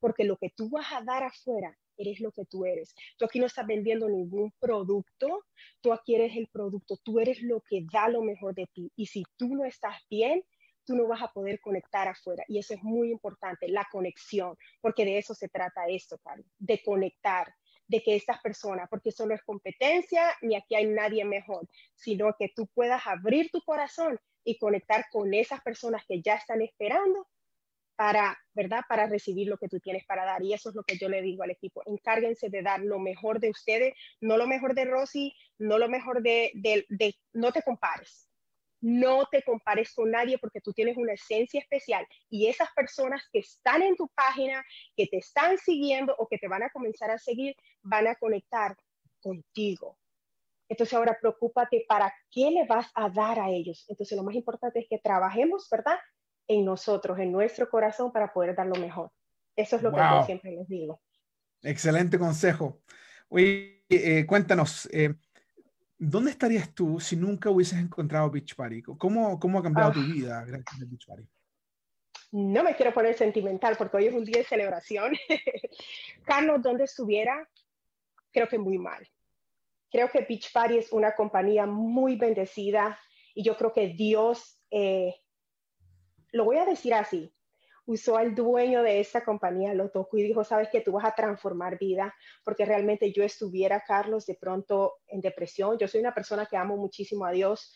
Porque 0.00 0.24
lo 0.24 0.36
que 0.36 0.50
tú 0.56 0.70
vas 0.70 0.92
a 0.92 1.02
dar 1.02 1.22
afuera, 1.22 1.76
eres 1.96 2.20
lo 2.20 2.32
que 2.32 2.44
tú 2.46 2.64
eres. 2.64 2.94
Tú 3.18 3.24
aquí 3.24 3.38
no 3.38 3.46
estás 3.46 3.66
vendiendo 3.66 4.08
ningún 4.08 4.52
producto, 4.58 5.44
tú 5.80 5.92
aquí 5.92 6.14
eres 6.14 6.36
el 6.36 6.48
producto, 6.48 6.96
tú 7.04 7.20
eres 7.20 7.42
lo 7.42 7.60
que 7.60 7.84
da 7.92 8.08
lo 8.08 8.22
mejor 8.22 8.54
de 8.54 8.66
ti. 8.72 8.90
Y 8.96 9.06
si 9.06 9.22
tú 9.36 9.54
no 9.54 9.64
estás 9.64 9.96
bien, 10.08 10.42
tú 10.84 10.94
no 10.94 11.06
vas 11.06 11.22
a 11.22 11.32
poder 11.32 11.60
conectar 11.60 12.08
afuera. 12.08 12.44
Y 12.48 12.58
eso 12.58 12.74
es 12.74 12.82
muy 12.82 13.10
importante, 13.10 13.68
la 13.68 13.86
conexión, 13.90 14.56
porque 14.80 15.04
de 15.04 15.18
eso 15.18 15.34
se 15.34 15.48
trata 15.48 15.86
esto, 15.88 16.18
Carlos, 16.18 16.46
de 16.58 16.82
conectar, 16.82 17.54
de 17.86 18.02
que 18.02 18.16
estas 18.16 18.40
personas, 18.40 18.88
porque 18.88 19.10
eso 19.10 19.26
no 19.26 19.34
es 19.34 19.42
competencia, 19.42 20.34
ni 20.42 20.56
aquí 20.56 20.74
hay 20.74 20.86
nadie 20.86 21.24
mejor, 21.24 21.68
sino 21.94 22.34
que 22.38 22.50
tú 22.54 22.66
puedas 22.68 23.06
abrir 23.06 23.50
tu 23.50 23.60
corazón 23.62 24.18
y 24.42 24.58
conectar 24.58 25.06
con 25.10 25.34
esas 25.34 25.60
personas 25.62 26.02
que 26.06 26.22
ya 26.22 26.34
están 26.34 26.62
esperando 26.62 27.26
para, 27.96 28.36
¿verdad? 28.52 28.82
Para 28.88 29.06
recibir 29.06 29.48
lo 29.48 29.56
que 29.56 29.68
tú 29.68 29.78
tienes 29.80 30.04
para 30.06 30.24
dar. 30.24 30.42
Y 30.42 30.52
eso 30.52 30.70
es 30.70 30.74
lo 30.74 30.82
que 30.82 30.98
yo 30.98 31.08
le 31.08 31.22
digo 31.22 31.44
al 31.44 31.50
equipo. 31.50 31.82
Encárguense 31.86 32.48
de 32.48 32.62
dar 32.62 32.80
lo 32.80 32.98
mejor 32.98 33.38
de 33.38 33.50
ustedes, 33.50 33.94
no 34.20 34.36
lo 34.36 34.46
mejor 34.46 34.74
de 34.74 34.84
Rosy, 34.84 35.34
no 35.58 35.78
lo 35.78 35.88
mejor 35.88 36.22
de, 36.22 36.50
de, 36.54 36.84
de 36.88 37.14
no 37.32 37.52
te 37.52 37.62
compares 37.62 38.28
no 38.84 39.24
te 39.30 39.42
compares 39.42 39.94
con 39.94 40.10
nadie 40.10 40.36
porque 40.36 40.60
tú 40.60 40.74
tienes 40.74 40.98
una 40.98 41.14
esencia 41.14 41.58
especial 41.58 42.06
y 42.28 42.48
esas 42.48 42.68
personas 42.76 43.22
que 43.32 43.38
están 43.38 43.80
en 43.80 43.96
tu 43.96 44.08
página, 44.08 44.62
que 44.94 45.06
te 45.06 45.16
están 45.16 45.56
siguiendo 45.56 46.14
o 46.18 46.28
que 46.28 46.36
te 46.36 46.48
van 46.48 46.64
a 46.64 46.68
comenzar 46.68 47.10
a 47.10 47.18
seguir, 47.18 47.56
van 47.82 48.06
a 48.08 48.14
conectar 48.16 48.76
contigo. 49.22 49.98
Entonces 50.68 50.92
ahora 50.92 51.16
preocúpate 51.18 51.86
para 51.88 52.12
qué 52.30 52.50
le 52.50 52.66
vas 52.66 52.90
a 52.94 53.08
dar 53.08 53.40
a 53.40 53.48
ellos. 53.48 53.86
Entonces 53.88 54.18
lo 54.18 54.22
más 54.22 54.34
importante 54.34 54.80
es 54.80 54.86
que 54.86 54.98
trabajemos, 54.98 55.66
¿verdad? 55.70 55.96
En 56.46 56.66
nosotros, 56.66 57.18
en 57.18 57.32
nuestro 57.32 57.70
corazón 57.70 58.12
para 58.12 58.34
poder 58.34 58.54
dar 58.54 58.66
lo 58.66 58.76
mejor. 58.76 59.10
Eso 59.56 59.76
es 59.76 59.82
lo 59.82 59.92
que 59.92 60.00
yo 60.00 60.24
siempre 60.26 60.52
les 60.52 60.68
digo. 60.68 61.00
Excelente 61.62 62.18
consejo. 62.18 62.82
Oye, 63.28 63.82
eh, 63.88 64.26
cuéntanos, 64.26 64.86
eh, 64.92 65.14
¿dónde 65.98 66.30
estarías 66.30 66.74
tú 66.74 67.00
si 67.00 67.16
nunca 67.16 67.50
hubieses 67.50 67.78
encontrado 67.78 68.30
Beach 68.30 68.54
Party? 68.54 68.82
¿Cómo, 68.82 69.38
cómo 69.38 69.58
ha 69.58 69.62
cambiado 69.62 69.92
tu 69.92 70.00
ah. 70.00 70.06
vida 70.06 70.44
gracias 70.44 70.82
a 70.82 70.84
Beach 70.86 71.06
Party? 71.06 71.28
No 72.32 72.64
me 72.64 72.74
quiero 72.74 72.92
poner 72.92 73.16
sentimental 73.16 73.76
porque 73.76 73.96
hoy 73.96 74.06
es 74.06 74.14
un 74.14 74.24
día 74.24 74.38
de 74.38 74.44
celebración. 74.44 75.12
Carlos, 76.24 76.62
¿dónde 76.62 76.84
estuviera? 76.84 77.48
Creo 78.32 78.48
que 78.48 78.58
muy 78.58 78.78
mal. 78.78 79.08
Creo 79.90 80.10
que 80.10 80.26
Beach 80.28 80.52
Party 80.52 80.78
es 80.78 80.92
una 80.92 81.14
compañía 81.14 81.66
muy 81.66 82.16
bendecida 82.16 82.98
y 83.34 83.44
yo 83.44 83.56
creo 83.56 83.72
que 83.72 83.88
Dios, 83.88 84.60
eh, 84.70 85.14
lo 86.32 86.44
voy 86.44 86.58
a 86.58 86.64
decir 86.64 86.94
así, 86.94 87.33
usó 87.86 88.16
al 88.16 88.34
dueño 88.34 88.82
de 88.82 89.00
esa 89.00 89.24
compañía, 89.24 89.74
lo 89.74 89.90
tocó 89.90 90.16
y 90.18 90.22
dijo, 90.22 90.44
sabes 90.44 90.68
que 90.70 90.80
tú 90.80 90.92
vas 90.92 91.04
a 91.04 91.14
transformar 91.14 91.78
vida, 91.78 92.14
porque 92.44 92.64
realmente 92.64 93.12
yo 93.12 93.22
estuviera, 93.22 93.82
Carlos, 93.86 94.26
de 94.26 94.34
pronto 94.34 94.96
en 95.06 95.20
depresión. 95.20 95.78
Yo 95.78 95.88
soy 95.88 96.00
una 96.00 96.14
persona 96.14 96.46
que 96.46 96.56
amo 96.56 96.76
muchísimo 96.76 97.24
a 97.26 97.32
Dios 97.32 97.74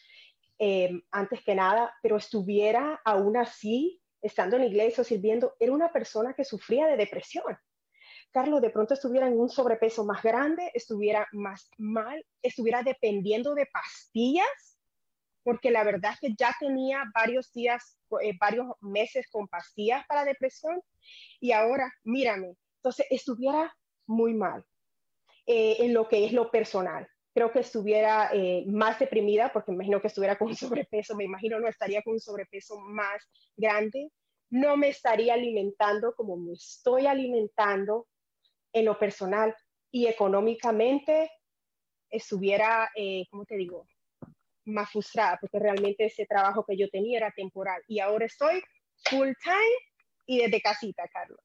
em, 0.58 1.02
antes 1.10 1.42
que 1.42 1.54
nada, 1.54 1.94
pero 2.02 2.16
estuviera 2.16 3.00
aún 3.04 3.36
así, 3.36 4.00
estando 4.22 4.56
en 4.56 4.62
la 4.62 4.68
iglesia 4.68 5.02
o 5.02 5.04
sirviendo, 5.04 5.54
era 5.60 5.72
una 5.72 5.92
persona 5.92 6.34
que 6.34 6.44
sufría 6.44 6.86
de 6.86 6.96
depresión. 6.96 7.56
Carlos, 8.30 8.60
de 8.60 8.70
pronto 8.70 8.94
estuviera 8.94 9.26
en 9.26 9.38
un 9.38 9.48
sobrepeso 9.48 10.04
más 10.04 10.22
grande, 10.22 10.70
estuviera 10.74 11.26
más 11.32 11.70
mal, 11.78 12.24
estuviera 12.42 12.82
dependiendo 12.82 13.54
de 13.54 13.66
pastillas 13.66 14.67
porque 15.48 15.70
la 15.70 15.82
verdad 15.82 16.12
es 16.12 16.20
que 16.20 16.34
ya 16.38 16.54
tenía 16.60 17.04
varios 17.14 17.50
días, 17.54 17.98
eh, 18.20 18.36
varios 18.38 18.66
meses 18.82 19.26
con 19.30 19.48
pastillas 19.48 20.04
para 20.06 20.26
depresión 20.26 20.78
y 21.40 21.52
ahora, 21.52 21.90
mírame, 22.04 22.54
entonces 22.76 23.06
estuviera 23.08 23.74
muy 24.06 24.34
mal 24.34 24.62
eh, 25.46 25.76
en 25.78 25.94
lo 25.94 26.06
que 26.06 26.26
es 26.26 26.34
lo 26.34 26.50
personal. 26.50 27.08
Creo 27.32 27.50
que 27.50 27.60
estuviera 27.60 28.28
eh, 28.34 28.66
más 28.66 28.98
deprimida 28.98 29.50
porque 29.50 29.70
me 29.70 29.76
imagino 29.76 30.02
que 30.02 30.08
estuviera 30.08 30.36
con 30.36 30.54
sobrepeso, 30.54 31.16
me 31.16 31.24
imagino 31.24 31.58
no 31.58 31.66
estaría 31.66 32.02
con 32.02 32.12
un 32.12 32.20
sobrepeso 32.20 32.78
más 32.80 33.26
grande, 33.56 34.10
no 34.50 34.76
me 34.76 34.88
estaría 34.88 35.32
alimentando 35.32 36.12
como 36.14 36.36
me 36.36 36.52
estoy 36.52 37.06
alimentando 37.06 38.06
en 38.74 38.84
lo 38.84 38.98
personal 38.98 39.56
y 39.90 40.08
económicamente 40.08 41.30
estuviera, 42.10 42.90
¿cómo 43.30 43.46
te 43.46 43.56
digo? 43.56 43.86
Más 44.68 44.90
frustrada 44.90 45.38
porque 45.40 45.58
realmente 45.58 46.04
ese 46.04 46.26
trabajo 46.26 46.64
que 46.66 46.76
yo 46.76 46.88
tenía 46.90 47.18
era 47.18 47.32
temporal 47.32 47.82
y 47.88 48.00
ahora 48.00 48.26
estoy 48.26 48.62
full 49.08 49.30
time 49.42 49.76
y 50.26 50.42
desde 50.42 50.60
casita, 50.60 51.04
Carlos. 51.12 51.40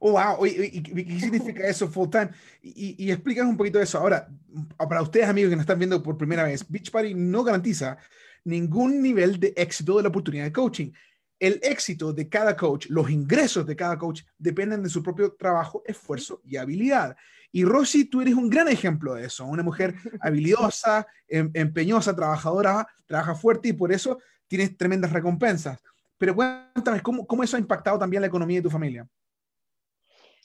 Oh, 0.00 0.12
wow. 0.12 0.46
¿Y, 0.46 0.82
qué 0.82 1.20
significa 1.20 1.66
eso 1.66 1.88
full 1.88 2.08
time? 2.08 2.30
Y, 2.62 2.94
y 3.04 3.10
explícanos 3.10 3.50
un 3.50 3.56
poquito 3.56 3.78
de 3.78 3.84
eso. 3.84 3.98
Ahora, 3.98 4.28
para 4.76 5.02
ustedes, 5.02 5.28
amigos 5.28 5.50
que 5.50 5.56
nos 5.56 5.64
están 5.64 5.78
viendo 5.78 6.02
por 6.02 6.16
primera 6.16 6.44
vez, 6.44 6.68
Beach 6.68 6.90
Party 6.90 7.14
no 7.14 7.42
garantiza 7.42 7.98
ningún 8.44 9.02
nivel 9.02 9.38
de 9.40 9.52
éxito 9.56 9.96
de 9.96 10.04
la 10.04 10.08
oportunidad 10.08 10.44
de 10.44 10.52
coaching. 10.52 10.92
El 11.40 11.60
éxito 11.62 12.12
de 12.12 12.28
cada 12.28 12.56
coach, 12.56 12.86
los 12.88 13.10
ingresos 13.10 13.66
de 13.66 13.76
cada 13.76 13.96
coach 13.98 14.22
dependen 14.36 14.82
de 14.82 14.88
su 14.88 15.02
propio 15.02 15.32
trabajo, 15.34 15.82
esfuerzo 15.86 16.40
y 16.44 16.56
habilidad. 16.56 17.16
Y 17.50 17.64
Rosy, 17.64 18.04
tú 18.04 18.20
eres 18.20 18.34
un 18.34 18.50
gran 18.50 18.68
ejemplo 18.68 19.14
de 19.14 19.26
eso, 19.26 19.44
una 19.44 19.62
mujer 19.62 19.94
habilidosa, 20.20 21.06
em, 21.28 21.50
empeñosa, 21.54 22.14
trabajadora, 22.14 22.86
trabaja 23.06 23.34
fuerte 23.34 23.68
y 23.68 23.72
por 23.72 23.92
eso 23.92 24.18
tienes 24.46 24.76
tremendas 24.76 25.12
recompensas. 25.12 25.80
Pero 26.18 26.34
cuéntame, 26.34 27.00
¿cómo, 27.00 27.26
cómo 27.26 27.44
eso 27.44 27.56
ha 27.56 27.60
impactado 27.60 27.98
también 27.98 28.20
la 28.20 28.26
economía 28.26 28.58
de 28.58 28.62
tu 28.62 28.70
familia? 28.70 29.08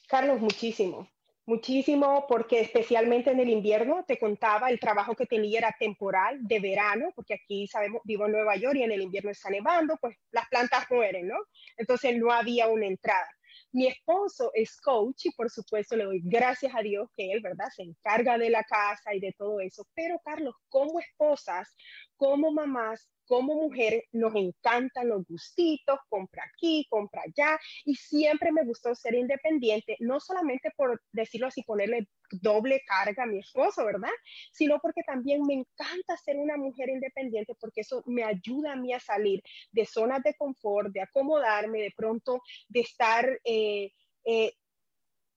Carlos, 0.07 0.39
muchísimo. 0.39 1.09
Muchísimo, 1.45 2.25
porque 2.27 2.61
especialmente 2.61 3.31
en 3.31 3.39
el 3.41 3.49
invierno, 3.49 4.05
te 4.07 4.17
contaba, 4.17 4.69
el 4.69 4.79
trabajo 4.79 5.13
que 5.13 5.25
tenía 5.25 5.59
era 5.59 5.75
temporal, 5.77 6.39
de 6.41 6.61
verano, 6.61 7.11
porque 7.15 7.33
aquí 7.33 7.67
sabemos, 7.67 8.01
vivo 8.05 8.25
en 8.25 8.31
Nueva 8.31 8.55
York 8.55 8.75
y 8.77 8.83
en 8.83 8.93
el 8.93 9.01
invierno 9.01 9.29
está 9.29 9.49
nevando, 9.49 9.97
pues 9.99 10.15
las 10.31 10.47
plantas 10.47 10.85
mueren, 10.89 11.27
¿no? 11.27 11.35
Entonces 11.75 12.15
no 12.17 12.31
había 12.31 12.69
una 12.69 12.87
entrada. 12.87 13.27
Mi 13.73 13.87
esposo 13.87 14.51
es 14.53 14.79
coach 14.79 15.25
y 15.25 15.31
por 15.31 15.49
supuesto 15.49 15.97
le 15.97 16.05
doy 16.05 16.21
gracias 16.23 16.73
a 16.75 16.81
Dios 16.81 17.09
que 17.15 17.31
él, 17.33 17.41
¿verdad? 17.41 17.67
Se 17.75 17.83
encarga 17.83 18.37
de 18.37 18.49
la 18.49 18.63
casa 18.63 19.13
y 19.13 19.19
de 19.19 19.33
todo 19.37 19.59
eso. 19.59 19.85
Pero 19.93 20.21
Carlos, 20.23 20.55
como 20.69 20.99
esposas, 20.99 21.75
como 22.15 22.51
mamás, 22.51 23.09
como 23.27 23.55
mujer 23.55 24.03
nos 24.11 24.35
encantan 24.35 25.09
los 25.09 25.25
gustitos, 25.25 25.99
compra 26.09 26.43
aquí, 26.53 26.85
compra 26.89 27.23
allá, 27.23 27.59
y 27.85 27.95
siempre 27.95 28.51
me 28.51 28.63
gustó 28.63 28.93
ser 28.95 29.15
independiente, 29.15 29.97
no 29.99 30.19
solamente 30.19 30.71
por 30.75 31.01
decirlo 31.11 31.47
así, 31.47 31.63
ponerle 31.63 32.07
doble 32.31 32.81
carga 32.85 33.23
a 33.23 33.27
mi 33.27 33.39
esposo, 33.39 33.85
¿verdad? 33.85 34.11
Sino 34.51 34.79
porque 34.79 35.03
también 35.03 35.43
me 35.43 35.53
encanta 35.53 36.17
ser 36.17 36.37
una 36.37 36.57
mujer 36.57 36.89
independiente 36.89 37.55
porque 37.59 37.81
eso 37.81 38.03
me 38.05 38.23
ayuda 38.23 38.73
a 38.73 38.75
mí 38.75 38.93
a 38.93 38.99
salir 38.99 39.41
de 39.71 39.85
zonas 39.85 40.23
de 40.23 40.35
confort, 40.35 40.91
de 40.91 41.01
acomodarme, 41.01 41.81
de 41.81 41.93
pronto, 41.95 42.41
de 42.67 42.79
estar... 42.81 43.27
Eh, 43.43 43.91
eh, 44.25 44.53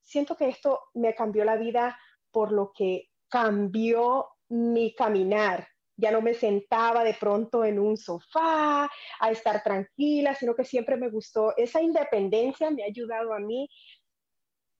siento 0.00 0.36
que 0.36 0.48
esto 0.48 0.80
me 0.94 1.14
cambió 1.14 1.44
la 1.44 1.56
vida 1.56 1.98
por 2.30 2.52
lo 2.52 2.72
que 2.72 3.10
cambió 3.28 4.28
mi 4.48 4.94
caminar, 4.94 5.68
ya 5.96 6.10
no 6.10 6.20
me 6.20 6.34
sentaba 6.34 7.04
de 7.04 7.14
pronto 7.14 7.64
en 7.64 7.78
un 7.78 7.96
sofá 7.96 8.90
a 9.20 9.30
estar 9.30 9.62
tranquila, 9.62 10.34
sino 10.34 10.54
que 10.54 10.64
siempre 10.64 10.96
me 10.96 11.08
gustó. 11.08 11.56
Esa 11.56 11.80
independencia 11.80 12.70
me 12.70 12.82
ha 12.82 12.86
ayudado 12.86 13.32
a 13.32 13.38
mí 13.38 13.68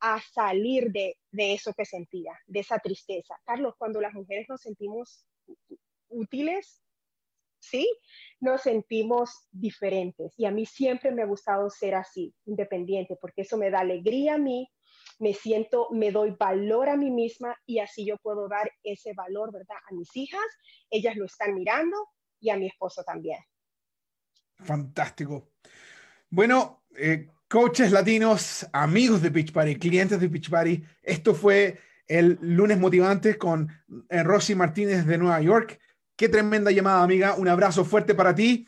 a 0.00 0.20
salir 0.20 0.92
de, 0.92 1.16
eso 1.32 1.72
que 1.72 1.84
sentía, 1.84 2.32
de 2.46 2.60
esa 2.60 2.78
tristeza. 2.78 3.34
Carlos, 3.44 3.74
cuando 3.78 4.00
las 4.00 4.12
mujeres 4.12 4.46
nos 4.48 4.60
sentimos 4.60 5.26
útiles, 6.08 6.82
¿sí? 7.58 7.88
Nos 8.40 8.62
sentimos 8.62 9.48
diferentes. 9.50 10.34
Y 10.36 10.44
a 10.44 10.50
mí 10.50 10.66
siempre 10.66 11.10
me 11.10 11.22
ha 11.22 11.26
gustado 11.26 11.70
ser 11.70 11.94
así, 11.94 12.34
independiente, 12.44 13.16
porque 13.20 13.42
eso 13.42 13.56
me 13.56 13.70
da 13.70 13.80
alegría 13.80 14.34
a 14.34 14.38
mí, 14.38 14.70
me 15.18 15.32
siento, 15.32 15.88
me 15.92 16.10
doy 16.10 16.36
valor 16.38 16.88
a 16.88 16.96
mí 16.96 17.10
misma 17.10 17.56
y 17.66 17.78
así 17.78 18.06
yo 18.06 18.16
puedo 18.18 18.48
dar 18.48 18.70
ese 18.82 19.12
valor, 19.14 19.52
¿verdad? 19.52 19.76
A 19.90 19.94
mis 19.94 20.14
hijas, 20.16 20.44
ellas 20.90 21.16
lo 21.16 21.26
están 21.26 21.54
mirando 21.54 21.96
y 22.40 22.50
a 22.50 22.56
mi 22.56 22.66
esposo 22.66 23.02
también. 23.04 23.38
Fantástico. 24.56 25.50
Bueno, 26.30 26.82
eh, 26.96 27.28
coaches 27.48 27.92
latinos, 27.92 28.66
amigos 28.72 29.22
de 29.22 29.30
Pitch 29.30 29.52
Party, 29.52 29.76
clientes 29.76 30.20
de 30.20 30.28
Pitch 30.28 30.50
Party, 30.50 30.82
esto 31.02 31.34
fue 31.34 31.78
el 32.06 32.38
lunes 32.40 32.78
motivante 32.78 33.36
con 33.36 33.68
eh, 34.08 34.22
Rosy 34.22 34.54
Martínez 34.54 35.06
de 35.06 35.18
Nueva 35.18 35.40
York. 35.40 35.80
Qué 36.14 36.28
tremenda 36.28 36.70
llamada, 36.70 37.02
amiga. 37.02 37.34
Un 37.34 37.48
abrazo 37.48 37.84
fuerte 37.84 38.14
para 38.14 38.34
ti 38.34 38.66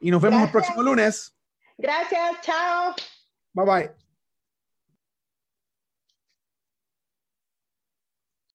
y 0.00 0.10
nos 0.10 0.20
vemos 0.20 0.42
el 0.42 0.50
próximo 0.50 0.82
lunes. 0.82 1.36
Gracias, 1.78 2.40
chao. 2.42 2.94
Bye 3.54 3.64
bye. 3.64 4.01